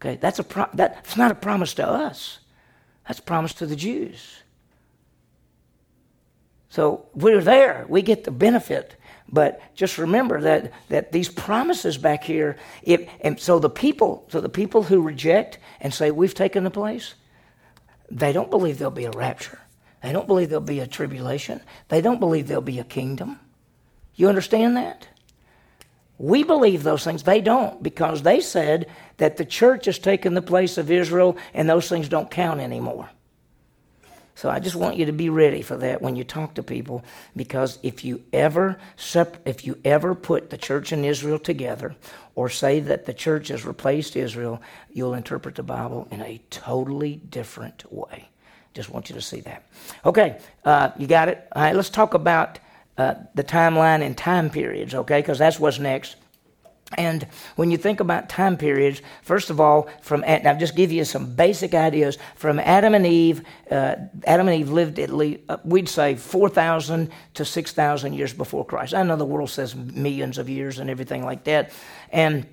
[0.00, 2.38] Okay, that's a pro- that's not a promise to us.
[3.06, 4.42] That's promised to the Jews.
[6.68, 7.86] So we're there.
[7.88, 8.94] We get the benefit.
[9.30, 14.40] But just remember that, that these promises back here, if, and so the people, so
[14.40, 17.14] the people who reject and say we've taken the place,
[18.10, 19.58] they don't believe there'll be a rapture.
[20.02, 21.60] They don't believe there'll be a tribulation.
[21.88, 23.38] They don't believe there'll be a kingdom.
[24.14, 25.06] You understand that?
[26.16, 27.22] We believe those things.
[27.22, 28.86] They don't because they said
[29.18, 33.08] that the church has taken the place of Israel and those things don't count anymore.
[34.38, 37.04] So I just want you to be ready for that when you talk to people,
[37.34, 38.78] because if you ever
[39.44, 41.96] if you ever put the church and Israel together,
[42.36, 47.16] or say that the church has replaced Israel, you'll interpret the Bible in a totally
[47.16, 48.28] different way.
[48.74, 49.64] Just want you to see that.
[50.04, 51.44] Okay, uh, you got it.
[51.56, 52.60] All right, let's talk about
[52.96, 54.94] uh, the timeline and time periods.
[54.94, 56.14] Okay, because that's what's next.
[56.96, 60.90] And when you think about time periods, first of all, from and I'll just give
[60.90, 62.16] you some basic ideas.
[62.34, 63.96] From Adam and Eve, uh,
[64.26, 68.32] Adam and Eve lived at least uh, we'd say four thousand to six thousand years
[68.32, 68.94] before Christ.
[68.94, 71.72] I know the world says millions of years and everything like that.
[72.10, 72.46] And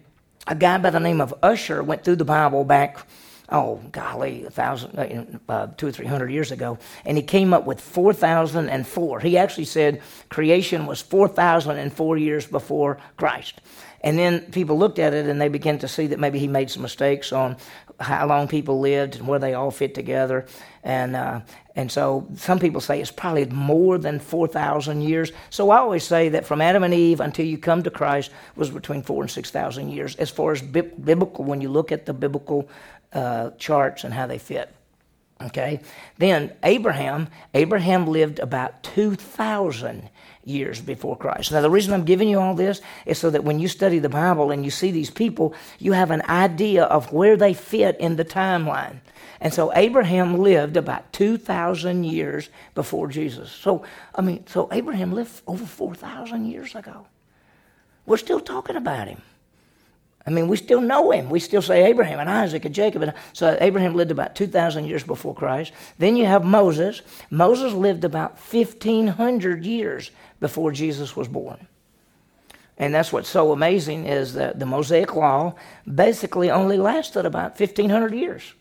[0.48, 3.08] a guy by the name of Ussher went through the Bible back
[3.50, 7.54] oh golly, a thousand, uh, uh, two or three hundred years ago, and he came
[7.54, 9.20] up with four thousand and four.
[9.20, 13.62] He actually said creation was four thousand and four years before Christ.
[14.06, 16.70] And then people looked at it and they began to see that maybe he made
[16.70, 17.58] some mistakes on
[18.00, 20.46] how long people lived and where they all fit together.
[20.84, 21.42] And, uh,
[21.76, 25.32] and so some people say it's probably more than 4,000 years.
[25.50, 28.70] So I always say that from Adam and Eve until you come to Christ was
[28.70, 32.14] between four and 6,000 years as far as bi- biblical, when you look at the
[32.14, 32.70] biblical
[33.16, 34.72] uh, charts and how they fit.
[35.42, 35.82] Okay?
[36.18, 40.10] Then Abraham, Abraham lived about 2,000
[40.46, 41.52] years before Christ.
[41.52, 44.10] Now, the reason I'm giving you all this is so that when you study the
[44.10, 48.16] Bible and you see these people, you have an idea of where they fit in
[48.16, 49.00] the timeline.
[49.42, 53.52] And so Abraham lived about 2,000 years before Jesus.
[53.52, 57.08] So, I mean, so Abraham lived over 4,000 years ago.
[58.06, 59.22] We're still talking about him.
[60.28, 61.30] I mean, we still know him.
[61.30, 63.04] We still say Abraham and Isaac and Jacob.
[63.04, 65.72] And so Abraham lived about 2,000 years before Christ.
[66.00, 67.04] Then you have Moses.
[67.30, 70.10] Moses lived about 1,500 years
[70.40, 71.68] before Jesus was born.
[72.78, 75.56] And that's what's so amazing is that the Mosaic Law
[75.94, 78.54] basically only lasted about 1,500 years.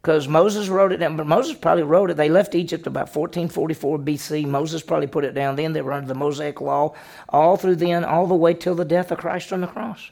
[0.00, 2.16] Because Moses wrote it down, but Moses probably wrote it.
[2.16, 4.46] They left Egypt about 1444 BC.
[4.46, 5.72] Moses probably put it down then.
[5.72, 6.94] They were under the Mosaic Law
[7.28, 10.10] all through then, all the way till the death of Christ on the cross.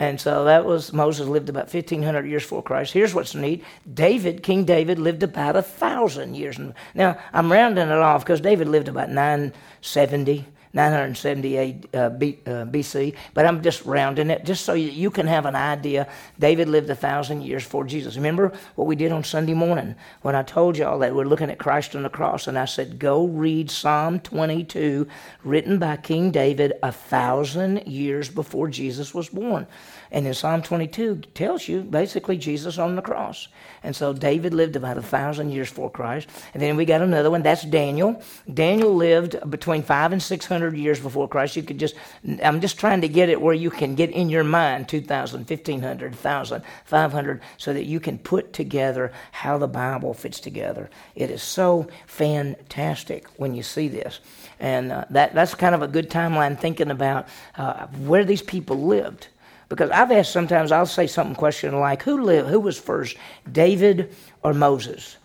[0.00, 2.94] And so that was, Moses lived about 1,500 years before Christ.
[2.94, 6.58] Here's what's neat David, King David, lived about a thousand years.
[6.94, 10.46] Now, I'm rounding it off because David lived about 970.
[10.72, 15.46] 978 uh, B, uh, BC, but I'm just rounding it just so you, can have
[15.46, 16.08] an idea.
[16.38, 18.16] David lived a thousand years before Jesus.
[18.16, 21.58] Remember what we did on Sunday morning when I told y'all that we're looking at
[21.58, 25.08] Christ on the cross, and I said, Go read Psalm 22,
[25.42, 29.66] written by King David a thousand years before Jesus was born.
[30.12, 33.48] And in Psalm 22 tells you basically Jesus on the cross.
[33.82, 36.28] And so David lived about a thousand years before Christ.
[36.52, 37.42] And then we got another one.
[37.42, 38.20] That's Daniel.
[38.52, 41.56] Daniel lived between five and six hundred years before Christ.
[41.56, 41.94] You could just,
[42.42, 46.12] I'm just trying to get it where you can get in your mind 2,000, 1,500,
[46.12, 50.90] 1,000, 500, so that you can put together how the Bible fits together.
[51.14, 54.20] It is so fantastic when you see this.
[54.58, 58.84] And uh, that, that's kind of a good timeline thinking about uh, where these people
[58.84, 59.28] lived.
[59.70, 63.16] Because I've asked sometimes, I'll say something question like, who lived, who was first,
[63.50, 65.16] David or Moses?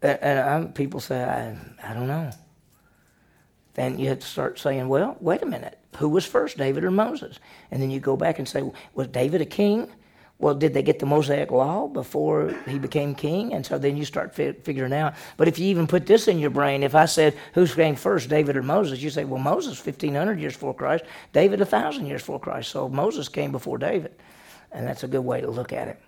[0.00, 1.56] And, and people say, I,
[1.90, 2.30] I don't know.
[3.76, 5.78] Then you have to start saying, well, wait a minute.
[5.98, 7.38] Who was first, David or Moses?
[7.70, 8.62] And then you go back and say,
[8.94, 9.92] was David a king?
[10.38, 13.52] Well, did they get the Mosaic Law before he became king?
[13.52, 15.14] And so then you start fi- figuring out.
[15.36, 18.30] But if you even put this in your brain, if I said, who's came first,
[18.30, 19.02] David or Moses?
[19.02, 22.70] You say, well, Moses 1,500 years before Christ, David 1,000 years before Christ.
[22.70, 24.14] So Moses came before David.
[24.72, 26.00] And that's a good way to look at it.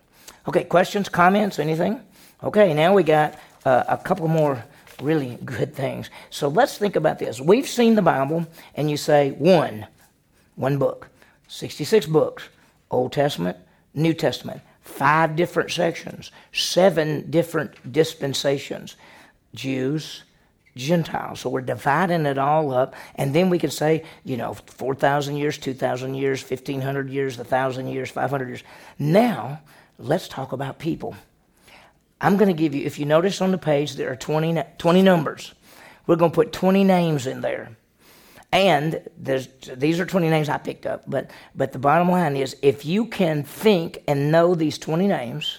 [0.46, 2.00] Okay, questions, comments, anything?
[2.42, 4.64] Okay, now we got uh, a couple more
[5.00, 6.10] really good things.
[6.30, 7.40] So let's think about this.
[7.40, 9.86] We've seen the Bible, and you say one,
[10.56, 11.08] one book,
[11.48, 12.48] 66 books,
[12.90, 13.56] Old Testament,
[13.94, 18.96] New Testament, five different sections, seven different dispensations,
[19.54, 20.24] Jews,
[20.76, 21.40] Gentiles.
[21.40, 25.58] So we're dividing it all up, and then we can say, you know, 4,000 years,
[25.58, 28.62] 2,000 years, 1,500 years, 1,000 years, 500 years.
[28.98, 29.60] Now,
[29.98, 31.16] let's talk about people.
[32.20, 35.02] I'm going to give you, if you notice on the page, there are 20, 20
[35.02, 35.54] numbers.
[36.06, 37.76] We're going to put 20 names in there.
[38.50, 42.86] And these are 20 names I picked up, but, but the bottom line is if
[42.86, 45.58] you can think and know these 20 names,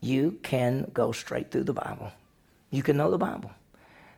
[0.00, 2.10] you can go straight through the Bible.
[2.70, 3.50] You can know the Bible.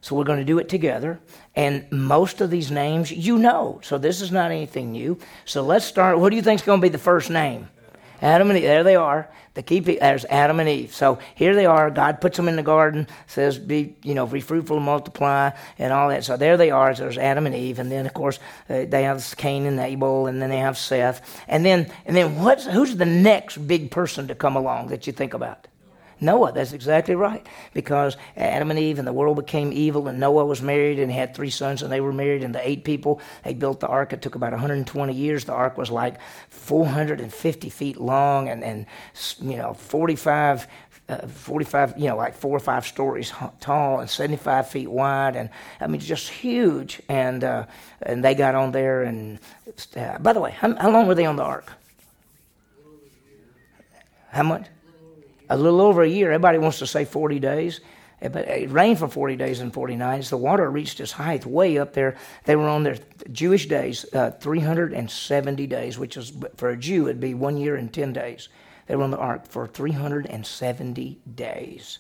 [0.01, 1.19] So we're going to do it together.
[1.57, 3.81] And most of these names you know.
[3.83, 5.19] So this is not anything new.
[5.45, 6.21] So let's start.
[6.21, 7.69] What do you think is going to be the first name?
[8.21, 8.65] Adam and Eve.
[8.65, 9.29] There they are.
[9.55, 9.81] The key.
[9.81, 10.95] There's Adam and Eve.
[10.95, 11.91] So here they are.
[11.91, 13.07] God puts them in the garden.
[13.27, 16.95] Says, "Be you know, be fruitful, and multiply, and all that." So there they are.
[16.95, 18.39] So there's Adam and Eve, and then of course
[18.69, 22.43] uh, they have Cain and Abel, and then they have Seth, and then and then
[22.43, 25.67] what's who's the next big person to come along that you think about?
[26.21, 27.47] Noah, that's exactly right.
[27.75, 31.35] Because Adam and Eve and the world became evil, and Noah was married and had
[31.35, 34.13] three sons, and they were married, and the eight people, they built the ark.
[34.13, 35.45] It took about 120 years.
[35.45, 38.87] The ark was like 450 feet long and, and
[39.41, 40.67] you know, 45
[41.09, 45.49] uh, 45, you know, like four or five stories tall and 75 feet wide, and
[45.81, 47.01] I mean, just huge.
[47.09, 47.65] And uh,
[48.03, 49.39] and they got on there, and
[49.97, 51.73] uh, by the way, how, how long were they on the ark?
[54.31, 54.67] How much?
[55.49, 56.31] A little over a year.
[56.31, 57.81] Everybody wants to say 40 days.
[58.21, 60.31] Eh, but it rained for 40 days and 40 nights.
[60.31, 62.17] The water reached its height way up there.
[62.45, 62.99] They were on their
[63.31, 67.93] Jewish days, uh, 370 days, which is for a Jew, it'd be one year and
[67.93, 68.49] 10 days.
[68.87, 71.99] They were on the ark for 370 days.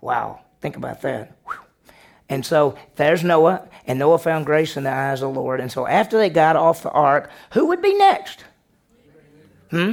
[0.00, 1.36] Wow, think about that.
[1.46, 1.58] Whew.
[2.28, 5.60] And so there's Noah, and Noah found grace in the eyes of the Lord.
[5.60, 8.44] And so after they got off the ark, who would be next?
[9.70, 9.92] Hmm?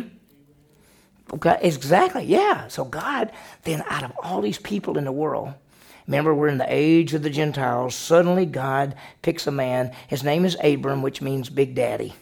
[1.34, 2.24] Okay, exactly.
[2.24, 2.68] Yeah.
[2.68, 3.32] So God,
[3.64, 5.54] then out of all these people in the world,
[6.08, 7.96] remember we're in the age of the Gentiles.
[7.96, 9.94] Suddenly God picks a man.
[10.08, 12.14] His name is Abram, which means Big Daddy.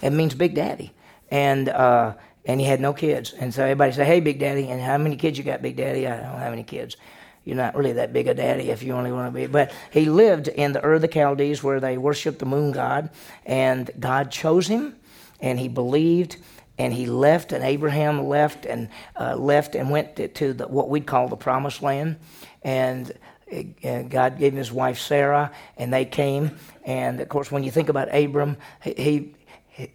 [0.00, 0.92] It means Big Daddy,
[1.30, 2.14] and uh,
[2.44, 3.32] and he had no kids.
[3.32, 6.06] And so everybody said, "Hey, Big Daddy, and how many kids you got, Big Daddy?"
[6.06, 6.96] I don't have any kids.
[7.44, 9.46] You're not really that big a daddy if you only want to be.
[9.46, 13.10] But he lived in the Ur of the Chaldees where they worshiped the moon god,
[13.44, 14.94] and God chose him,
[15.40, 16.36] and he believed
[16.78, 20.88] and he left, and Abraham left and uh, left and went to, to the, what
[20.88, 22.16] we'd call the Promised Land,
[22.62, 23.12] and
[23.52, 26.56] uh, God gave him his wife Sarah, and they came.
[26.84, 29.34] And of course, when you think about Abram, he, he,
[29.68, 29.90] he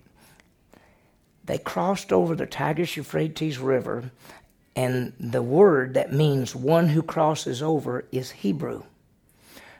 [1.45, 4.11] they crossed over the Tigris Euphrates River,
[4.75, 8.83] and the word that means one who crosses over is Hebrew.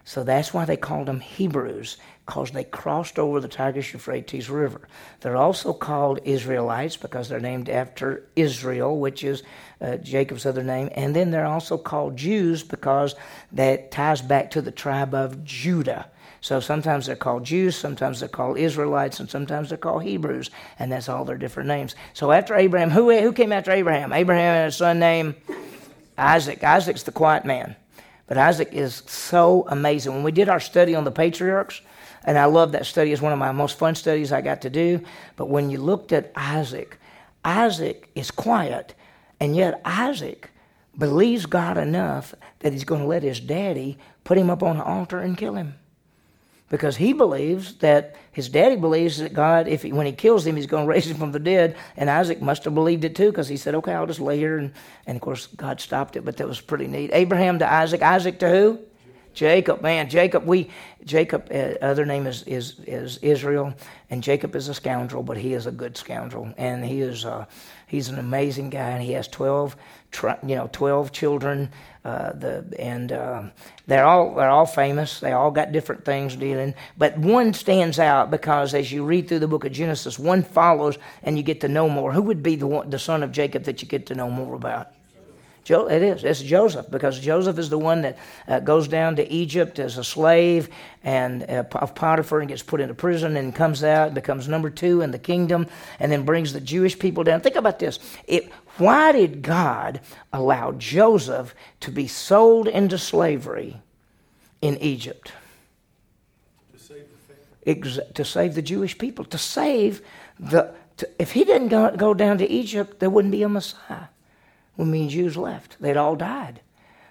[0.03, 1.97] So that's why they called them Hebrews
[2.27, 4.81] because they crossed over the Tigris Euphrates River.
[5.21, 9.43] They're also called Israelites because they're named after Israel, which is
[9.79, 10.89] uh, Jacob's other name.
[10.93, 13.15] And then they're also called Jews because
[13.53, 16.09] that ties back to the tribe of Judah.
[16.41, 20.91] So sometimes they're called Jews, sometimes they're called Israelites, and sometimes they're called Hebrews, and
[20.91, 21.95] that's all their different names.
[22.13, 24.11] So after Abraham, who, who came after Abraham?
[24.11, 25.35] Abraham had a son named
[26.17, 26.61] Isaac.
[26.61, 27.77] Isaac's the quiet man.
[28.27, 30.13] But Isaac is so amazing.
[30.13, 31.81] When we did our study on the patriarchs,
[32.27, 33.13] and I love that study.
[33.13, 35.01] It's one of my most fun studies I got to do.
[35.37, 36.99] But when you looked at Isaac,
[37.43, 38.93] Isaac is quiet,
[39.39, 40.51] and yet Isaac
[40.97, 44.83] believes God enough that he's going to let his daddy put him up on the
[44.83, 45.75] altar and kill him.
[46.69, 50.57] Because he believes that his daddy believes that God, if he, when he kills him,
[50.57, 51.77] he's going to raise him from the dead.
[51.95, 54.57] And Isaac must have believed it too, because he said, "Okay, I'll just lay here."
[54.57, 54.73] And,
[55.05, 57.11] and of course, God stopped it, but that was pretty neat.
[57.13, 58.79] Abraham to Isaac, Isaac to who?
[59.37, 60.47] Jacob, man, Jacob.
[60.47, 60.67] We
[61.05, 61.47] Jacob.
[61.51, 63.71] Uh, other name is, is is Israel,
[64.09, 67.45] and Jacob is a scoundrel, but he is a good scoundrel, and he is uh,
[67.85, 69.77] he's an amazing guy, and he has twelve,
[70.41, 71.69] you know, twelve children.
[72.03, 73.43] Uh, the and uh,
[73.85, 75.19] they're all they're all famous.
[75.19, 79.39] They all got different things dealing, but one stands out because as you read through
[79.39, 82.11] the book of Genesis, one follows, and you get to know more.
[82.11, 84.96] Who would be the the son of Jacob that you get to know more about?
[85.67, 86.23] Jo- it is.
[86.23, 90.03] It's Joseph because Joseph is the one that uh, goes down to Egypt as a
[90.03, 90.69] slave
[91.03, 95.01] and uh, of Potiphar and gets put into prison and comes out, becomes number two
[95.01, 95.67] in the kingdom,
[95.99, 97.41] and then brings the Jewish people down.
[97.41, 97.99] Think about this.
[98.29, 99.99] It, why did God
[100.31, 103.81] allow Joseph to be sold into slavery
[104.61, 105.33] in Egypt?
[106.71, 107.03] To save
[107.65, 108.13] the.
[108.13, 109.25] To save the Jewish people.
[109.25, 110.01] To save
[110.39, 110.73] the.
[110.95, 114.05] To, if he didn't go, go down to Egypt, there wouldn't be a Messiah
[114.77, 115.75] when me and Jews left.
[115.81, 116.61] They'd all died.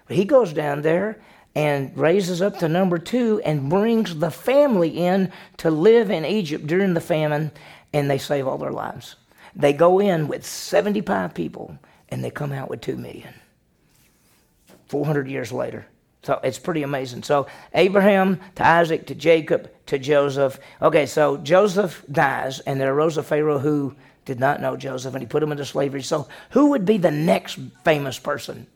[0.07, 1.21] But he goes down there
[1.53, 6.65] and raises up to number two and brings the family in to live in Egypt
[6.65, 7.51] during the famine,
[7.93, 9.15] and they save all their lives.
[9.55, 11.77] They go in with 75 people,
[12.09, 13.33] and they come out with 2 million.
[14.87, 15.85] 400 years later.
[16.23, 17.23] So it's pretty amazing.
[17.23, 20.59] So Abraham to Isaac to Jacob to Joseph.
[20.81, 23.95] Okay, so Joseph dies, and there arose a Pharaoh who
[24.27, 26.03] did not know Joseph, and he put him into slavery.
[26.03, 28.67] So, who would be the next famous person?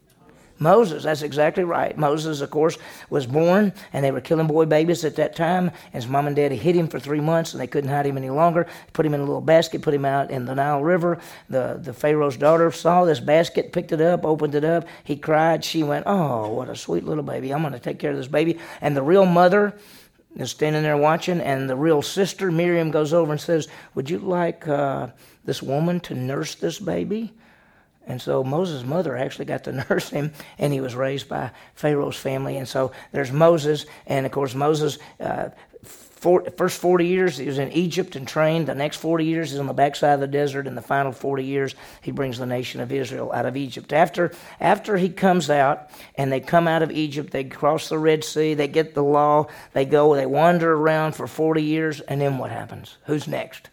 [0.58, 1.98] Moses, that's exactly right.
[1.98, 2.78] Moses, of course,
[3.10, 5.72] was born, and they were killing boy babies at that time.
[5.92, 8.16] And his mom and daddy hid him for three months, and they couldn't hide him
[8.16, 8.68] any longer.
[8.94, 11.18] Put him in a little basket, put him out in the Nile River.
[11.50, 14.88] The, the Pharaoh's daughter saw this basket, picked it up, opened it up.
[15.04, 15.66] He cried.
[15.66, 17.52] She went, Oh, what a sweet little baby.
[17.52, 18.60] I'm going to take care of this baby.
[18.82, 19.76] And the real mother
[20.36, 24.20] is standing there watching, and the real sister, Miriam, goes over and says, Would you
[24.20, 25.08] like uh,
[25.46, 27.34] this woman to nurse this baby?
[28.08, 32.18] And so Moses' mother actually got to nurse him, and he was raised by Pharaoh's
[32.18, 32.58] family.
[32.58, 35.50] And so there's Moses, and of course, Moses, uh,
[35.84, 38.68] for, first 40 years, he was in Egypt and trained.
[38.68, 40.68] The next 40 years, he's on the backside of the desert.
[40.68, 43.92] And the final 40 years, he brings the nation of Israel out of Egypt.
[43.92, 48.24] After, after he comes out, and they come out of Egypt, they cross the Red
[48.24, 52.38] Sea, they get the law, they go, they wander around for 40 years, and then
[52.38, 52.98] what happens?
[53.06, 53.70] Who's next?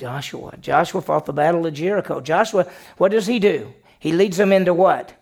[0.00, 0.56] Joshua.
[0.60, 2.22] Joshua fought the battle of Jericho.
[2.22, 3.72] Joshua, what does he do?
[3.98, 5.12] He leads them into what?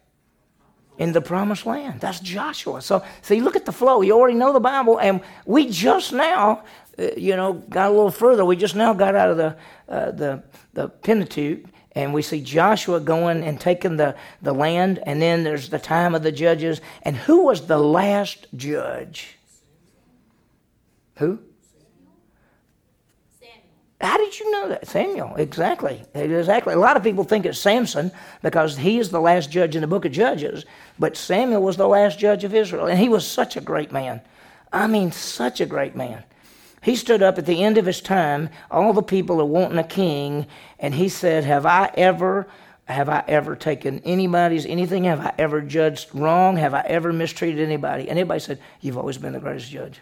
[0.99, 2.01] In the promised land.
[2.01, 2.81] That's Joshua.
[2.81, 4.03] So, you look at the flow.
[4.03, 6.63] You already know the Bible, and we just now,
[6.97, 8.45] uh, you know, got a little further.
[8.45, 9.57] We just now got out of the
[9.89, 10.43] uh, the
[10.75, 15.69] the Pentateuch, and we see Joshua going and taking the, the land, and then there's
[15.69, 16.81] the time of the judges.
[17.03, 19.39] And who was the last judge?
[21.17, 21.41] Who?
[24.01, 24.87] How did you know that?
[24.87, 26.05] Samuel, exactly.
[26.15, 26.73] Exactly.
[26.73, 29.89] A lot of people think it's Samson because he is the last judge in the
[29.89, 30.65] book of Judges,
[30.99, 34.21] but Samuel was the last judge of Israel, and he was such a great man.
[34.73, 36.23] I mean, such a great man.
[36.81, 39.85] He stood up at the end of his time, all the people are wanting a
[39.85, 40.47] king,
[40.79, 42.47] and he said, Have I ever
[42.89, 45.05] have I ever taken anybody's anything?
[45.05, 46.57] Have I ever judged wrong?
[46.57, 48.09] Have I ever mistreated anybody?
[48.09, 50.01] And everybody said, You've always been the greatest judge.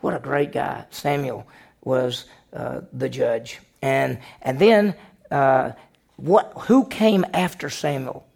[0.00, 1.46] What a great guy Samuel
[1.82, 3.60] was uh, the judge.
[3.80, 4.94] And, and then,
[5.30, 5.72] uh,
[6.16, 8.26] what, who came after Samuel?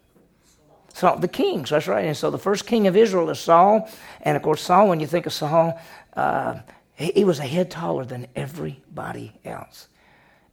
[0.93, 2.05] So the kings, that's right.
[2.05, 3.89] And so the first king of Israel is Saul.
[4.21, 5.79] And of course, Saul, when you think of Saul,
[6.15, 6.59] uh,
[6.95, 9.87] he, he was a head taller than everybody else.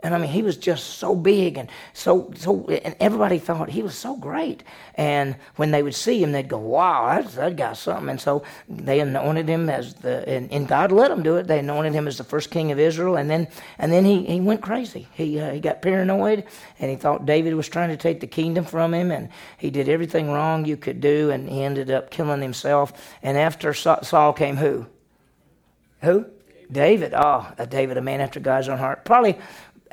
[0.04, 3.82] And I mean, he was just so big and so so, and everybody thought he
[3.82, 4.62] was so great.
[4.96, 8.42] And when they would see him, they'd go, "Wow, that's, that guy's something." And so
[8.68, 11.46] they anointed him as the, and, and God let them do it.
[11.46, 13.48] They anointed him as the first king of Israel, and then
[13.78, 15.08] and then he, he went crazy.
[15.14, 16.44] He uh, he got paranoid,
[16.78, 19.88] and he thought David was trying to take the kingdom from him, and he did
[19.88, 22.92] everything wrong you could do, and he ended up killing himself.
[23.22, 24.86] And after Saul came who?
[26.02, 26.26] Who?
[26.70, 27.14] David.
[27.14, 29.06] Oh, David, a man after God's own heart.
[29.06, 29.38] Probably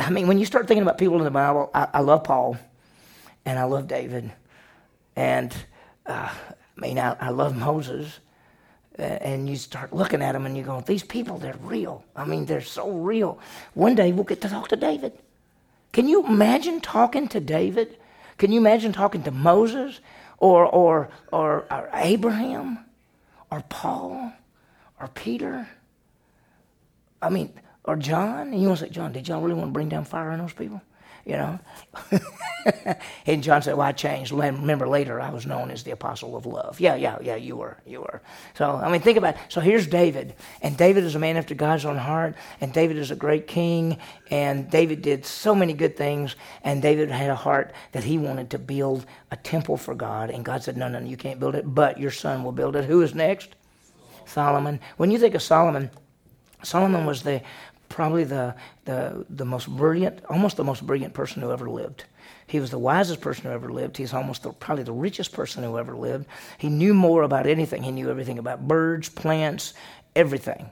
[0.02, 2.58] I mean, when you start thinking about people in the Bible, I, I love Paul
[3.46, 4.32] and I love David.
[5.16, 5.54] And
[6.06, 6.30] uh,
[6.78, 8.20] I mean, I, I love Moses.
[8.98, 12.04] And you start looking at them and you go, these people, they're real.
[12.16, 13.40] I mean, they're so real.
[13.74, 15.14] One day we'll get to talk to David.
[15.92, 17.98] Can you imagine talking to David?
[18.38, 20.00] Can you imagine talking to Moses
[20.38, 22.80] or, or, or, or Abraham
[23.50, 24.34] or Paul
[25.00, 25.68] or Peter?
[27.22, 28.54] I mean, or John.
[28.54, 30.40] And you want to say, John, did y'all really want to bring down fire on
[30.40, 30.82] those people?
[31.26, 31.60] You know?
[33.28, 34.32] and John said, Well, I changed.
[34.32, 36.80] Remember, later I was known as the apostle of love.
[36.80, 37.78] Yeah, yeah, yeah, you were.
[37.86, 38.24] You were.
[38.56, 39.42] So, I mean, think about it.
[39.50, 40.34] So here's David.
[40.64, 42.36] And David is a man after God's own heart.
[42.60, 44.00] And David is a great king.
[44.32, 46.36] And David did so many good things.
[46.64, 50.32] And David had a heart that he wanted to build a temple for God.
[50.32, 52.86] And God said, No, no, you can't build it, but your son will build it.
[52.86, 53.50] Who is next?
[54.26, 54.80] Solomon.
[54.98, 55.92] When you think of Solomon,
[56.64, 57.42] Solomon was the
[57.92, 62.06] probably the, the, the most brilliant, almost the most brilliant person who ever lived.
[62.48, 63.98] He was the wisest person who ever lived.
[63.98, 66.26] He's almost the, probably the richest person who ever lived.
[66.58, 67.84] He knew more about anything.
[67.84, 69.74] He knew everything about birds, plants,
[70.16, 70.70] everything.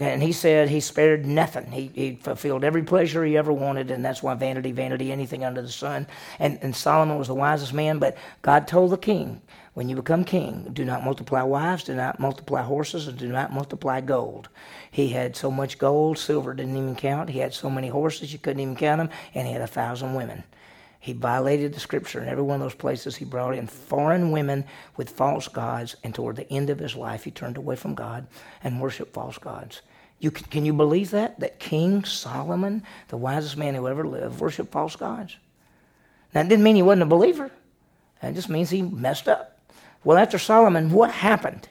[0.00, 1.70] And he said he spared nothing.
[1.70, 5.60] He, he fulfilled every pleasure he ever wanted, and that's why vanity, vanity, anything under
[5.60, 6.06] the sun.
[6.38, 9.42] And, and Solomon was the wisest man, but God told the king,
[9.74, 13.52] when you become king, do not multiply wives, do not multiply horses, and do not
[13.52, 14.48] multiply gold.
[14.90, 17.30] He had so much gold, silver didn't even count.
[17.30, 20.14] He had so many horses, you couldn't even count them, and he had a thousand
[20.14, 20.42] women.
[20.98, 23.16] He violated the scripture in every one of those places.
[23.16, 24.66] He brought in foreign women
[24.96, 28.26] with false gods, and toward the end of his life, he turned away from God
[28.62, 29.80] and worshiped false gods.
[30.18, 31.40] You can, can you believe that?
[31.40, 35.38] That King Solomon, the wisest man who ever lived, worshiped false gods.
[36.34, 37.50] Now, That didn't mean he wasn't a believer.
[38.20, 39.49] That just means he messed up.
[40.04, 41.68] Well, after Solomon, what happened?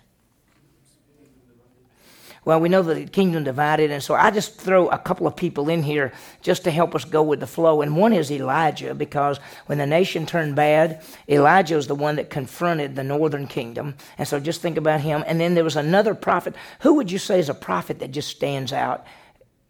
[2.46, 5.70] Well, we know the kingdom divided, and so I just throw a couple of people
[5.70, 7.82] in here just to help us go with the flow.
[7.82, 12.30] And one is Elijah, because when the nation turned bad, Elijah was the one that
[12.30, 13.96] confronted the northern kingdom.
[14.18, 15.24] And so just think about him.
[15.28, 16.56] And then there was another prophet.
[16.80, 19.06] Who would you say is a prophet that just stands out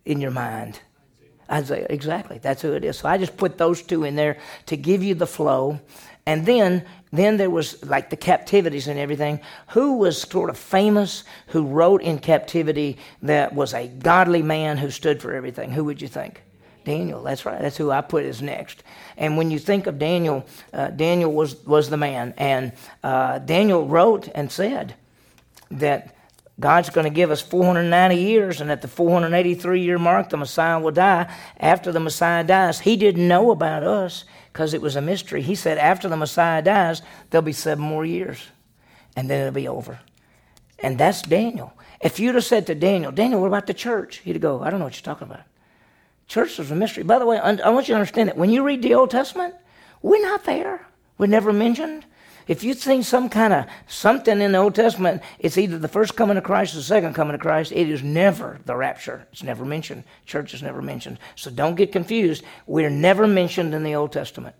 [0.06, 0.80] in your mind?
[1.52, 2.38] Isaiah, exactly.
[2.38, 3.00] That's who it is.
[3.00, 4.38] So I just put those two in there
[4.68, 5.82] to give you the flow.
[6.30, 9.40] And then, then there was like the captivities and everything.
[9.70, 14.92] Who was sort of famous, who wrote in captivity that was a godly man who
[14.92, 15.72] stood for everything?
[15.72, 16.44] Who would you think?
[16.86, 17.60] Daniel, that's right.
[17.60, 18.84] That's who I put as next.
[19.18, 22.36] And when you think of Daniel, uh, Daniel was, was the man.
[22.38, 22.74] And
[23.04, 24.94] uh, Daniel wrote and said
[25.72, 26.16] that
[26.60, 30.80] God's going to give us 490 years, and at the 483 year mark, the Messiah
[30.80, 31.34] will die.
[31.60, 34.26] After the Messiah dies, he didn't know about us
[34.60, 35.42] because it was a mystery.
[35.42, 38.46] He said, after the Messiah dies, there'll be seven more years,
[39.16, 40.02] and then it'll be over.
[40.80, 41.72] And that's Daniel.
[42.02, 44.18] If you'd have said to Daniel, Daniel, what about the church?
[44.18, 45.44] He'd go, I don't know what you're talking about.
[46.28, 47.04] Church is a mystery.
[47.04, 49.56] By the way, I want you to understand that when you read the Old Testament,
[50.02, 50.86] we're not there.
[51.18, 52.04] We're never mentioned.
[52.50, 56.16] If you think some kind of something in the Old Testament, it's either the first
[56.16, 57.72] coming of Christ or the second coming of Christ.
[57.72, 59.28] It is never the rapture.
[59.32, 60.04] It's never mentioned.
[60.26, 61.20] Church is never mentioned.
[61.36, 62.44] So don't get confused.
[62.66, 64.56] We're never mentioned in the Old Testament.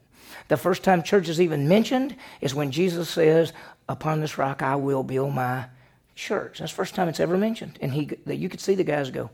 [0.50, 3.54] The first time church is even mentioned is when Jesus says,
[3.88, 5.66] Upon this rock I will build my
[6.14, 6.60] church.
[6.60, 7.80] That's the first time it's ever mentioned.
[7.82, 9.32] And he, you could see the guys go,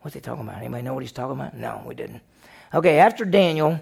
[0.00, 0.62] What's he talking about?
[0.62, 1.54] Anybody know what he's talking about?
[1.54, 2.22] No, we didn't.
[2.72, 3.78] Okay, after Daniel,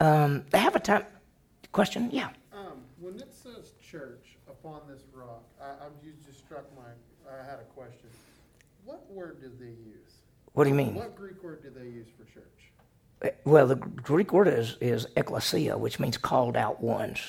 [0.00, 1.04] um, they have a time.
[1.70, 2.08] Question?
[2.12, 2.30] Yeah
[3.00, 6.82] when it says church upon this rock, I, I, you just struck my,
[7.30, 8.10] I had a question.
[8.84, 10.20] What word did they use?
[10.52, 10.94] What do you mean?
[10.94, 12.44] What Greek word did they use for church?
[13.22, 17.20] Eh, well, the Greek word is, is ekklesia, which means called out ones.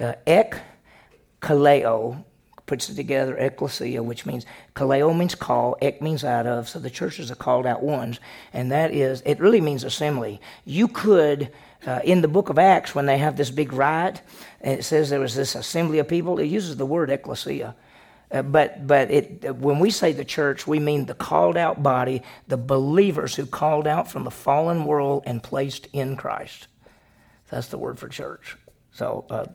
[0.00, 0.58] Uh, ek,
[1.42, 2.24] kaleo,
[2.68, 4.46] puts it together, ecclesia, which means
[4.76, 8.20] kaleo means call, ek means out of, so the churches are called out ones,
[8.52, 10.40] and that is, it really means assembly.
[10.64, 11.50] You could
[11.86, 14.20] uh, in the book of Acts, when they have this big riot,
[14.60, 17.74] and it says there was this assembly of people, it uses the word ecclesia.
[18.30, 22.22] Uh, but but it, when we say the church, we mean the called out body,
[22.46, 26.66] the believers who called out from the fallen world and placed in Christ.
[27.48, 28.56] That's the word for church.
[28.92, 29.46] So, uh,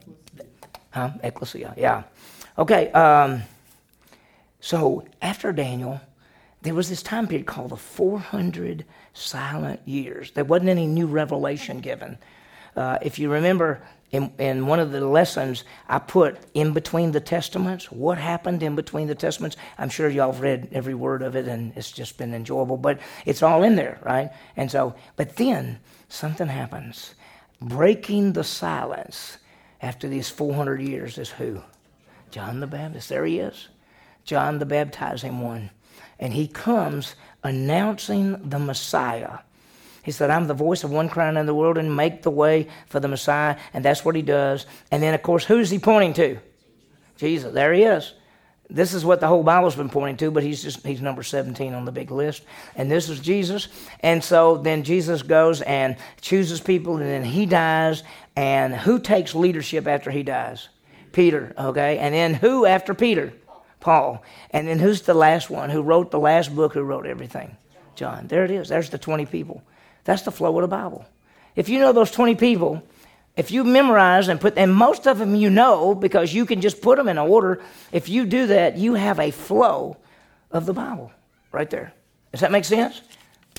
[0.90, 1.12] huh?
[1.22, 2.04] Ecclesia, yeah.
[2.58, 3.42] Okay, um,
[4.60, 6.00] so after Daniel,
[6.62, 10.32] there was this time period called the 400 silent years.
[10.32, 12.18] There wasn't any new revelation given.
[12.76, 13.82] Uh, if you remember
[14.12, 18.76] in, in one of the lessons, I put in between the testaments, what happened in
[18.76, 19.58] between the testaments.
[19.80, 23.00] I'm sure y'all have read every word of it and it's just been enjoyable, but
[23.26, 24.32] it's all in there, right?
[24.56, 27.16] And so, but then something happens.
[27.60, 29.40] Breaking the silence
[29.82, 31.64] after these 400 years is who?
[32.34, 33.10] John the Baptist.
[33.10, 33.68] There he is.
[34.26, 35.70] John the baptizing one.
[36.18, 37.14] And he comes
[37.44, 39.38] announcing the Messiah.
[40.02, 42.70] He said, I'm the voice of one crying in the world and make the way
[42.88, 43.58] for the Messiah.
[43.72, 44.66] And that's what he does.
[44.90, 46.40] And then, of course, who's he pointing to?
[47.18, 47.54] Jesus.
[47.54, 48.14] There he is.
[48.68, 51.76] This is what the whole Bible's been pointing to, but he's just he's number 17
[51.76, 52.44] on the big list.
[52.76, 53.68] And this is Jesus.
[54.00, 58.02] And so then Jesus goes and chooses people, and then he dies.
[58.36, 60.70] And who takes leadership after he dies?
[61.14, 61.98] Peter, okay?
[61.98, 63.34] And then who after Peter?
[63.80, 64.24] Paul.
[64.52, 65.70] And then who's the last one?
[65.70, 66.74] Who wrote the last book?
[66.74, 67.58] Who wrote everything?
[67.96, 68.28] John.
[68.28, 68.70] There it is.
[68.70, 69.62] There's the 20 people.
[70.04, 71.06] That's the flow of the Bible.
[71.56, 72.82] If you know those 20 people,
[73.36, 76.82] if you memorize and put, and most of them you know because you can just
[76.82, 77.62] put them in order,
[77.92, 79.98] if you do that, you have a flow
[80.52, 81.12] of the Bible
[81.52, 81.94] right there.
[82.32, 83.02] Does that make sense?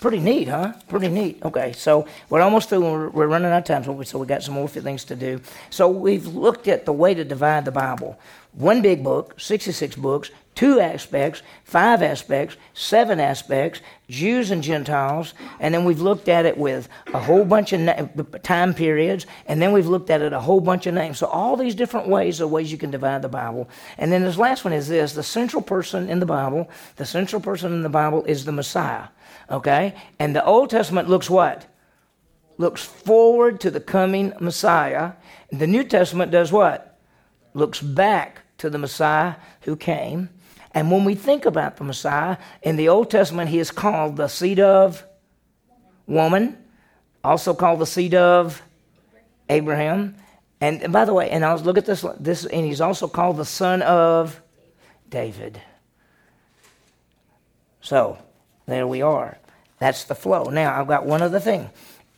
[0.05, 0.75] Pretty neat, huh?
[0.87, 1.39] Pretty neat.
[1.43, 3.09] Okay, so we're almost through.
[3.09, 5.41] We're, running out of time, so we got some more things to do.
[5.71, 8.19] So we've looked at the way to divide the Bible
[8.53, 15.75] one big book, 66 books, two aspects, five aspects, seven aspects, Jews and Gentiles, and
[15.75, 18.07] then we've looked at it with a whole bunch of na-
[18.43, 21.19] time periods, and then we've looked at it a whole bunch of names.
[21.19, 23.69] So all these different ways are ways you can divide the Bible.
[23.99, 27.41] And then this last one is this: the central person in the Bible, the central
[27.41, 29.09] person in the Bible is the Messiah.
[29.51, 31.67] Okay, and the Old Testament looks what?
[32.57, 35.13] Looks forward to the coming Messiah.
[35.51, 36.99] The New Testament does what?
[37.53, 40.31] Looks back to the Messiah who came.
[40.73, 44.29] And when we think about the Messiah, in the Old Testament, he is called the
[44.29, 45.05] seed of
[46.07, 46.59] woman,
[47.23, 48.63] also called the seed of
[49.49, 50.17] Abraham.
[50.61, 53.37] And, and by the way, and I'll look at this, this, and he's also called
[53.37, 54.41] the son of
[55.09, 55.61] David.
[57.81, 58.19] So,
[58.67, 59.39] there we are.
[59.79, 60.45] That's the flow.
[60.45, 61.71] Now, I've got one other thing.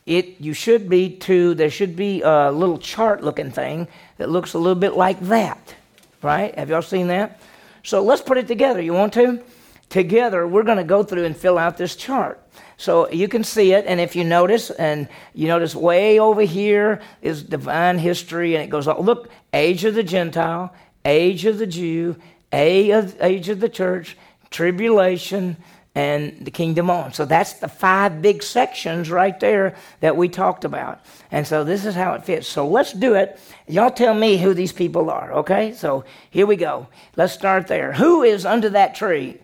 [0.05, 3.87] It, you should be to, there should be a little chart looking thing
[4.17, 5.75] that looks a little bit like that
[6.21, 6.57] right?
[6.57, 7.39] Have y'all seen that?
[7.83, 8.81] So let's put it together.
[8.81, 9.41] You want to?
[9.89, 12.41] Together, we're going to go through and fill out this chart.
[12.75, 17.01] So you can see it, and if you notice, and you notice way over here
[17.21, 20.73] is divine history, and it goes, look, age of the Gentile,
[21.05, 22.17] age of the Jew,
[22.51, 24.17] age of the church,
[24.51, 25.57] tribulation,
[25.97, 27.11] and the kingdom on.
[27.11, 31.03] So that's the five big sections right there that we talked about.
[31.31, 32.47] And so this is how it fits.
[32.47, 33.39] So let's do it.
[33.67, 35.73] Y'all tell me who these people are, okay?
[35.73, 36.85] So here we go.
[37.15, 37.93] Let's start there.
[37.93, 39.39] Who is under that tree?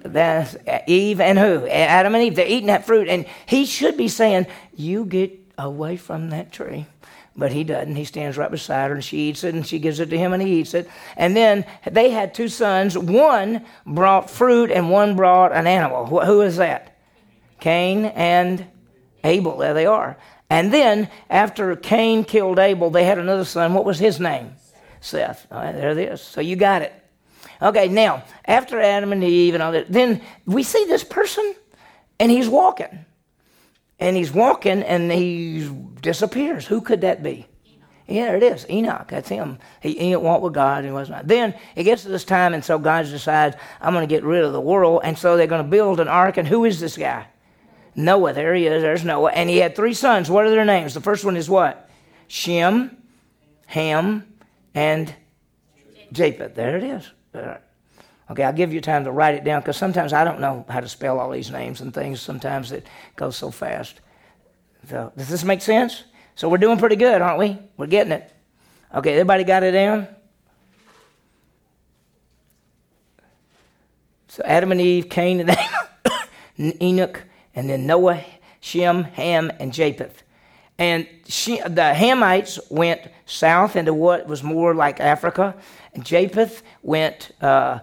[0.00, 0.56] That's
[0.88, 1.68] Eve and who?
[1.68, 2.34] Adam and Eve.
[2.34, 3.06] They're eating that fruit.
[3.06, 6.86] And he should be saying, You get away from that tree.
[7.36, 7.96] But he doesn't.
[7.96, 10.32] He stands right beside her and she eats it and she gives it to him
[10.32, 10.88] and he eats it.
[11.16, 12.96] And then they had two sons.
[12.96, 16.06] One brought fruit and one brought an animal.
[16.06, 16.96] Who is that?
[17.58, 18.64] Cain and
[19.24, 19.56] Abel.
[19.56, 20.16] There they are.
[20.48, 23.74] And then after Cain killed Abel, they had another son.
[23.74, 24.52] What was his name?
[25.00, 25.46] Seth.
[25.50, 26.20] All right, there it is.
[26.20, 26.92] So you got it.
[27.60, 31.54] Okay, now, after Adam and Eve and all that, then we see this person
[32.20, 33.04] and he's walking
[33.98, 35.70] and he's walking and he
[36.00, 36.66] disappears.
[36.66, 37.46] Who could that be?
[38.06, 38.66] Yeah, there it is.
[38.68, 39.08] Enoch.
[39.08, 39.58] That's him.
[39.80, 41.26] He, he walked with God and he was not.
[41.26, 44.44] Then it gets to this time, and so God decides, I'm going to get rid
[44.44, 45.00] of the world.
[45.04, 46.36] And so they're going to build an ark.
[46.36, 47.26] And who is this guy?
[47.96, 48.34] Noah.
[48.34, 48.82] There he is.
[48.82, 49.32] There's Noah.
[49.32, 50.30] And he had three sons.
[50.30, 50.92] What are their names?
[50.92, 51.88] The first one is what?
[52.28, 52.96] Shem,
[53.66, 54.34] Ham,
[54.74, 55.14] and
[56.12, 56.54] Japheth.
[56.54, 57.10] There it is.
[58.30, 60.80] Okay, I'll give you time to write it down because sometimes I don't know how
[60.80, 62.20] to spell all these names and things.
[62.20, 64.00] Sometimes it goes so fast.
[64.88, 66.04] So, does this make sense?
[66.34, 67.58] So we're doing pretty good, aren't we?
[67.76, 68.30] We're getting it.
[68.94, 70.08] Okay, everybody got it down?
[74.28, 75.56] So Adam and Eve, Cain and
[76.82, 77.22] Enoch,
[77.54, 78.24] and then Noah,
[78.60, 80.24] Shem, Ham, and Japheth.
[80.76, 85.54] And she, the Hamites went south into what was more like Africa,
[85.94, 87.78] and Japheth went uh,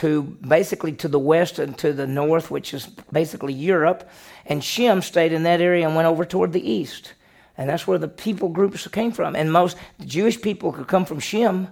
[0.00, 4.08] to basically to the west and to the north, which is basically Europe.
[4.46, 7.12] And Shem stayed in that area and went over toward the east.
[7.58, 9.36] And that's where the people groups came from.
[9.36, 9.76] And most
[10.06, 11.68] Jewish people could come from Shem.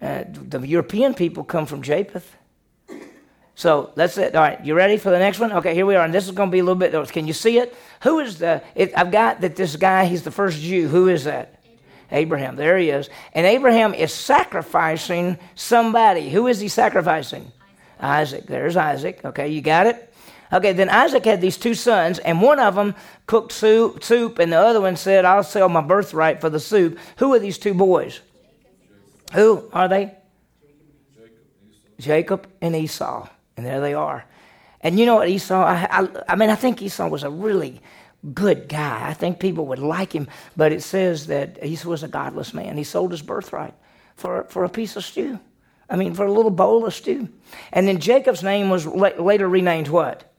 [0.00, 2.36] Uh, the European people come from Japheth.
[3.56, 4.36] So that's it.
[4.36, 5.52] All right, you ready for the next one?
[5.54, 6.04] Okay, here we are.
[6.04, 6.92] And this is going to be a little bit.
[7.10, 7.74] Can you see it?
[8.02, 8.62] Who is the?
[8.76, 10.04] It, I've got that this guy.
[10.04, 10.86] He's the first Jew.
[10.86, 11.53] Who is that?
[12.14, 12.56] Abraham.
[12.56, 13.10] There he is.
[13.32, 16.30] And Abraham is sacrificing somebody.
[16.30, 17.52] Who is he sacrificing?
[18.00, 18.46] Isaac.
[18.46, 19.20] There's Isaac.
[19.24, 20.14] Okay, you got it?
[20.52, 22.94] Okay, then Isaac had these two sons, and one of them
[23.26, 26.98] cooked soup, soup, and the other one said, I'll sell my birthright for the soup.
[27.16, 28.20] Who are these two boys?
[29.32, 30.14] Who are they?
[31.98, 33.28] Jacob and Esau.
[33.56, 34.24] And there they are.
[34.80, 37.80] And you know what, Esau, I, I, I mean, I think Esau was a really
[38.32, 39.08] good guy.
[39.08, 42.76] I think people would like him, but it says that he was a godless man.
[42.76, 43.74] He sold his birthright
[44.16, 45.38] for, for a piece of stew.
[45.88, 47.28] I mean, for a little bowl of stew.
[47.72, 50.32] And then Jacob's name was later renamed what?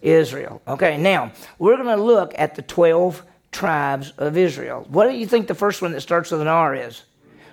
[0.00, 0.62] Israel.
[0.66, 3.22] Okay, now we're going to look at the 12
[3.52, 4.86] tribes of Israel.
[4.88, 7.02] What do you think the first one that starts with an R is?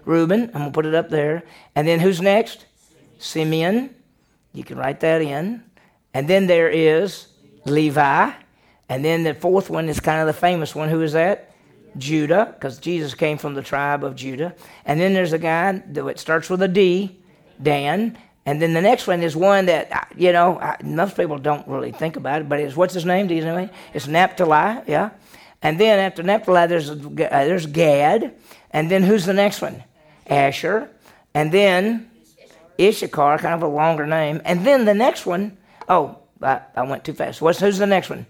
[0.05, 0.43] Reuben.
[0.47, 1.43] I'm going to put it up there.
[1.75, 2.65] And then who's next?
[3.19, 3.93] Simeon.
[4.53, 5.63] You can write that in.
[6.13, 7.27] And then there is
[7.65, 8.31] Levi.
[8.89, 10.89] And then the fourth one is kind of the famous one.
[10.89, 11.51] Who is that?
[11.97, 14.55] Judah, because Jesus came from the tribe of Judah.
[14.85, 17.19] And then there's a guy that starts with a D,
[17.61, 18.17] Dan.
[18.45, 22.15] And then the next one is one that, you know, most people don't really think
[22.15, 23.27] about it, but it's what's his name?
[23.27, 23.69] Do you know?
[23.93, 25.11] It's Naphtali, yeah.
[25.61, 28.35] And then after Naphtali, there's, uh, there's Gad.
[28.71, 29.83] And then who's the next one?
[30.27, 30.89] Asher.
[31.33, 32.11] And then
[32.79, 34.41] Issachar, kind of a longer name.
[34.43, 35.57] And then the next one,
[35.87, 37.41] oh, I, I went too fast.
[37.41, 38.25] What's, who's the next one?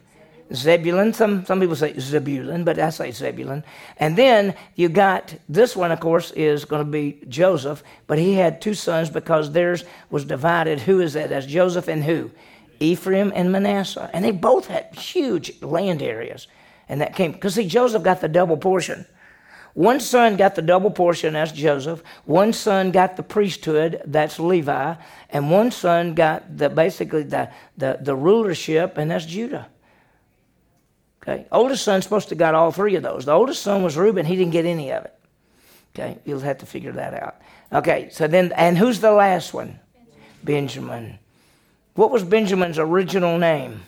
[0.56, 1.14] Zebulun.
[1.14, 3.64] Some some people say Zebulun, but I say Zebulun.
[3.98, 8.34] And then you got this one, of course, is going to be Joseph, but he
[8.34, 10.82] had two sons because theirs was divided.
[10.82, 11.30] Who is that?
[11.30, 12.32] That's Joseph and who?
[12.80, 16.48] Ephraim and Manasseh, and they both had huge land areas,
[16.90, 19.06] and that came because see Joseph got the double portion.
[19.74, 22.04] One son got the double portion, that's Joseph.
[22.26, 24.96] One son got the priesthood, that's Levi.
[25.32, 29.68] And one son got the basically the, the, the rulership, and that's Judah.
[31.24, 31.46] Okay.
[31.52, 33.26] Oldest son's supposed to got all three of those.
[33.26, 34.26] The oldest son was Reuben.
[34.26, 35.14] He didn't get any of it.
[35.96, 36.20] Okay.
[36.26, 37.38] You'll have to figure that out.
[37.72, 38.10] Okay.
[38.12, 39.80] So then, and who's the last one?
[40.44, 41.20] Benjamin.
[41.96, 43.84] What was Benjamin's original name?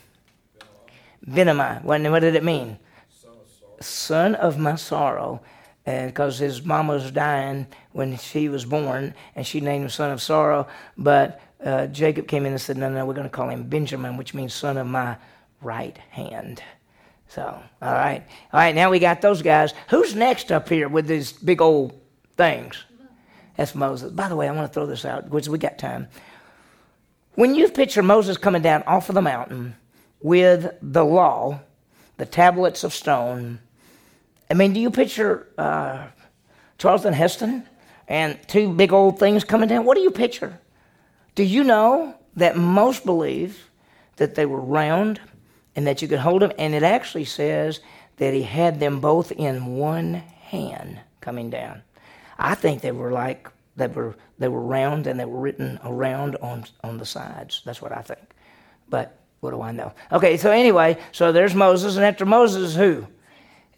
[1.28, 1.84] Benjamin.
[1.84, 2.80] What, did it mean?
[3.82, 5.42] Son of my sorrow.
[5.84, 10.20] Because his mama was dying when she was born, and she named him son of
[10.20, 10.68] sorrow.
[10.98, 14.18] But uh, Jacob came in and said, No, no, we're going to call him Benjamin,
[14.18, 15.18] which means son of my
[15.62, 16.64] right hand.
[17.28, 17.44] So,
[17.82, 18.24] all right.
[18.54, 19.74] All right, now we got those guys.
[19.90, 22.00] Who's next up here with these big old
[22.38, 22.84] things?
[23.58, 24.12] That's Moses.
[24.12, 26.08] By the way, I want to throw this out because we got time.
[27.36, 29.76] When you picture Moses coming down off of the mountain
[30.22, 31.60] with the law,
[32.18, 33.60] the tablets of stone,
[34.50, 36.08] I mean, do you picture uh,
[36.78, 37.68] Charlton Heston
[38.08, 39.86] and two big old things coming down?
[39.86, 40.60] What do you picture?
[41.34, 43.70] Do you know that most believe
[44.18, 45.20] that they were round
[45.76, 46.52] and that you could hold them.
[46.58, 47.80] And it actually says
[48.18, 51.82] that he had them both in one hand coming down.
[52.38, 56.36] I think they were like they were they were round and they were written around
[56.38, 57.62] on on the sides.
[57.66, 58.22] That's what I think.
[58.90, 59.94] But what do I know?
[60.12, 63.08] Okay, so anyway, so there's Moses, and after Moses, who?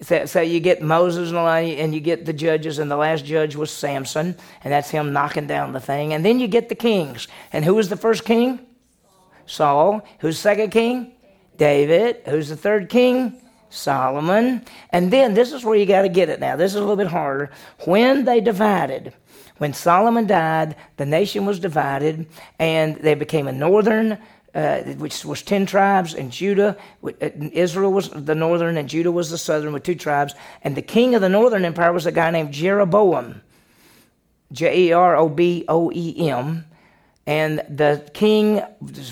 [0.02, 3.72] So, so you get Moses and you get the judges, and the last judge was
[3.72, 6.14] Samson, and that's him knocking down the thing.
[6.14, 7.28] And then you get the kings.
[7.52, 8.60] And who was the first king?
[9.46, 10.06] Saul.
[10.20, 11.14] Who's second king?
[11.58, 12.22] David.
[12.26, 13.42] Who's the third king?
[13.70, 14.64] Solomon.
[14.92, 16.56] And then this is where you got to get it now.
[16.56, 17.52] This is a little bit harder.
[17.86, 19.14] When they divided,
[19.58, 22.28] when Solomon died, the nation was divided,
[22.60, 24.18] and they became a northern,
[24.54, 29.30] uh, which was 10 tribes, and Judah, uh, Israel was the northern, and Judah was
[29.30, 30.34] the southern with two tribes.
[30.64, 33.42] And the king of the northern empire was a guy named Jeroboam,
[34.52, 36.66] J E R O B O E M.
[37.28, 38.60] And the king,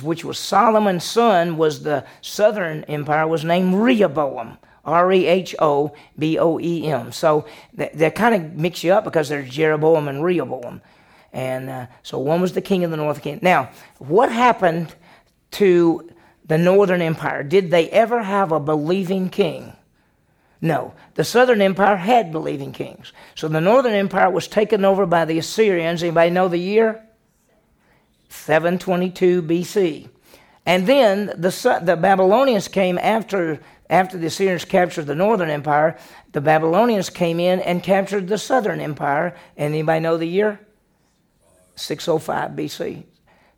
[0.01, 4.57] which was Solomon's son, was the southern empire, was named Rehoboam.
[4.85, 7.11] R E H O B O E M.
[7.11, 10.81] So they, kind of mix you up because there's Jeroboam and Rehoboam.
[11.33, 13.39] And uh, so one was the king of the north king.
[13.41, 14.95] Now, what happened
[15.51, 16.09] to
[16.45, 17.43] the northern empire?
[17.43, 19.73] Did they ever have a believing king?
[20.61, 20.93] No.
[21.15, 23.11] The southern empire had believing kings.
[23.33, 26.03] So the northern empire was taken over by the Assyrians.
[26.03, 27.01] Anybody know the year?
[28.29, 30.09] 722 BC.
[30.65, 33.59] And then the, the Babylonians came after
[33.89, 35.97] after the Assyrians captured the northern empire,
[36.31, 39.35] the Babylonians came in and captured the southern empire.
[39.57, 40.59] And anybody know the year?
[41.75, 43.03] 605 BC.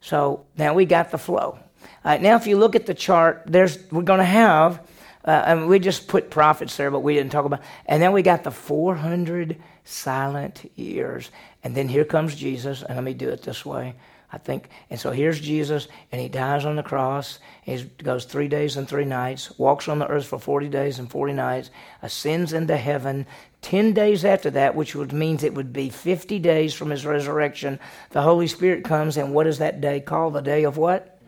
[0.01, 1.59] So now we got the flow.
[2.03, 4.79] Uh, now, if you look at the chart, there's we're going to have,
[5.25, 7.61] uh, and we just put prophets there, but we didn't talk about.
[7.85, 11.31] And then we got the 400 silent years,
[11.63, 12.81] and then here comes Jesus.
[12.81, 13.95] And let me do it this way.
[14.31, 14.69] I think.
[14.89, 17.39] And so here's Jesus, and he dies on the cross.
[17.63, 21.09] He goes three days and three nights, walks on the earth for 40 days and
[21.09, 21.69] 40 nights,
[22.01, 23.25] ascends into heaven.
[23.61, 27.79] Ten days after that, which would means it would be 50 days from his resurrection,
[28.09, 30.33] the Holy Spirit comes, and what is that day called?
[30.33, 31.19] The day of what?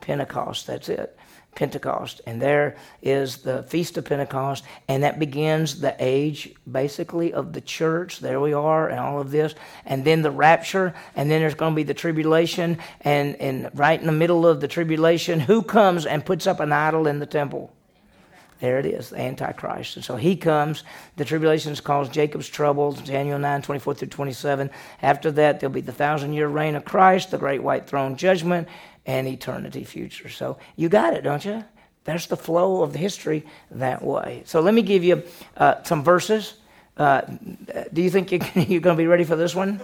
[0.00, 0.66] Pentecost.
[0.66, 1.16] That's it.
[1.58, 2.20] Pentecost.
[2.24, 7.60] And there is the Feast of Pentecost, and that begins the age, basically, of the
[7.60, 8.20] church.
[8.20, 9.56] There we are, and all of this.
[9.84, 12.78] And then the rapture, and then there's going to be the tribulation.
[13.00, 16.70] And, and right in the middle of the tribulation, who comes and puts up an
[16.72, 17.72] idol in the temple?
[18.60, 19.96] There it is, the Antichrist.
[19.96, 20.82] And so he comes.
[21.16, 24.70] The tribulation is called Jacob's troubles, Daniel 9, 24 through 27.
[25.02, 28.66] After that, there'll be the thousand year reign of Christ, the great white throne judgment,
[29.08, 30.28] and eternity future.
[30.28, 31.64] So you got it, don't you?
[32.04, 34.42] That's the flow of the history that way.
[34.44, 35.24] So let me give you
[35.56, 36.54] uh, some verses.
[36.96, 37.22] Uh,
[37.92, 39.80] do you think you're going to be ready for this one?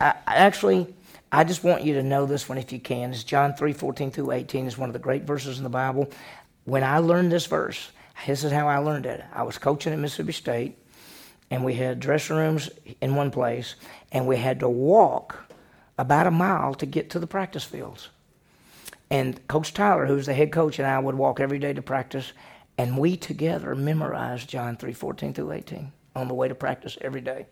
[0.00, 0.92] I, actually,
[1.30, 3.12] I just want you to know this one if you can.
[3.12, 4.66] It's John 3 14 through 18.
[4.66, 6.10] is one of the great verses in the Bible.
[6.64, 7.90] When I learned this verse,
[8.26, 9.24] this is how I learned it.
[9.32, 10.76] I was coaching at Mississippi State,
[11.50, 12.68] and we had dressing rooms
[13.00, 13.76] in one place,
[14.10, 15.51] and we had to walk
[15.98, 18.08] about a mile to get to the practice fields.
[19.10, 22.32] And Coach Tyler, who's the head coach, and I would walk every day to practice,
[22.78, 27.20] and we together memorized John 3 14 through 18 on the way to practice every
[27.20, 27.46] day.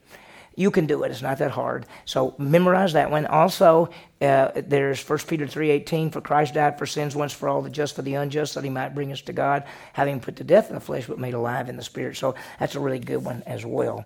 [0.57, 1.11] You can do it.
[1.11, 1.87] It's not that hard.
[2.05, 3.27] So memorize that one.
[3.27, 7.71] Also, uh, there's 1 Peter 3.18, For Christ died for sins once for all, the
[7.71, 10.69] just for the unjust, that he might bring us to God, having put to death
[10.69, 12.17] in the flesh, but made alive in the spirit.
[12.17, 14.05] So that's a really good one as well.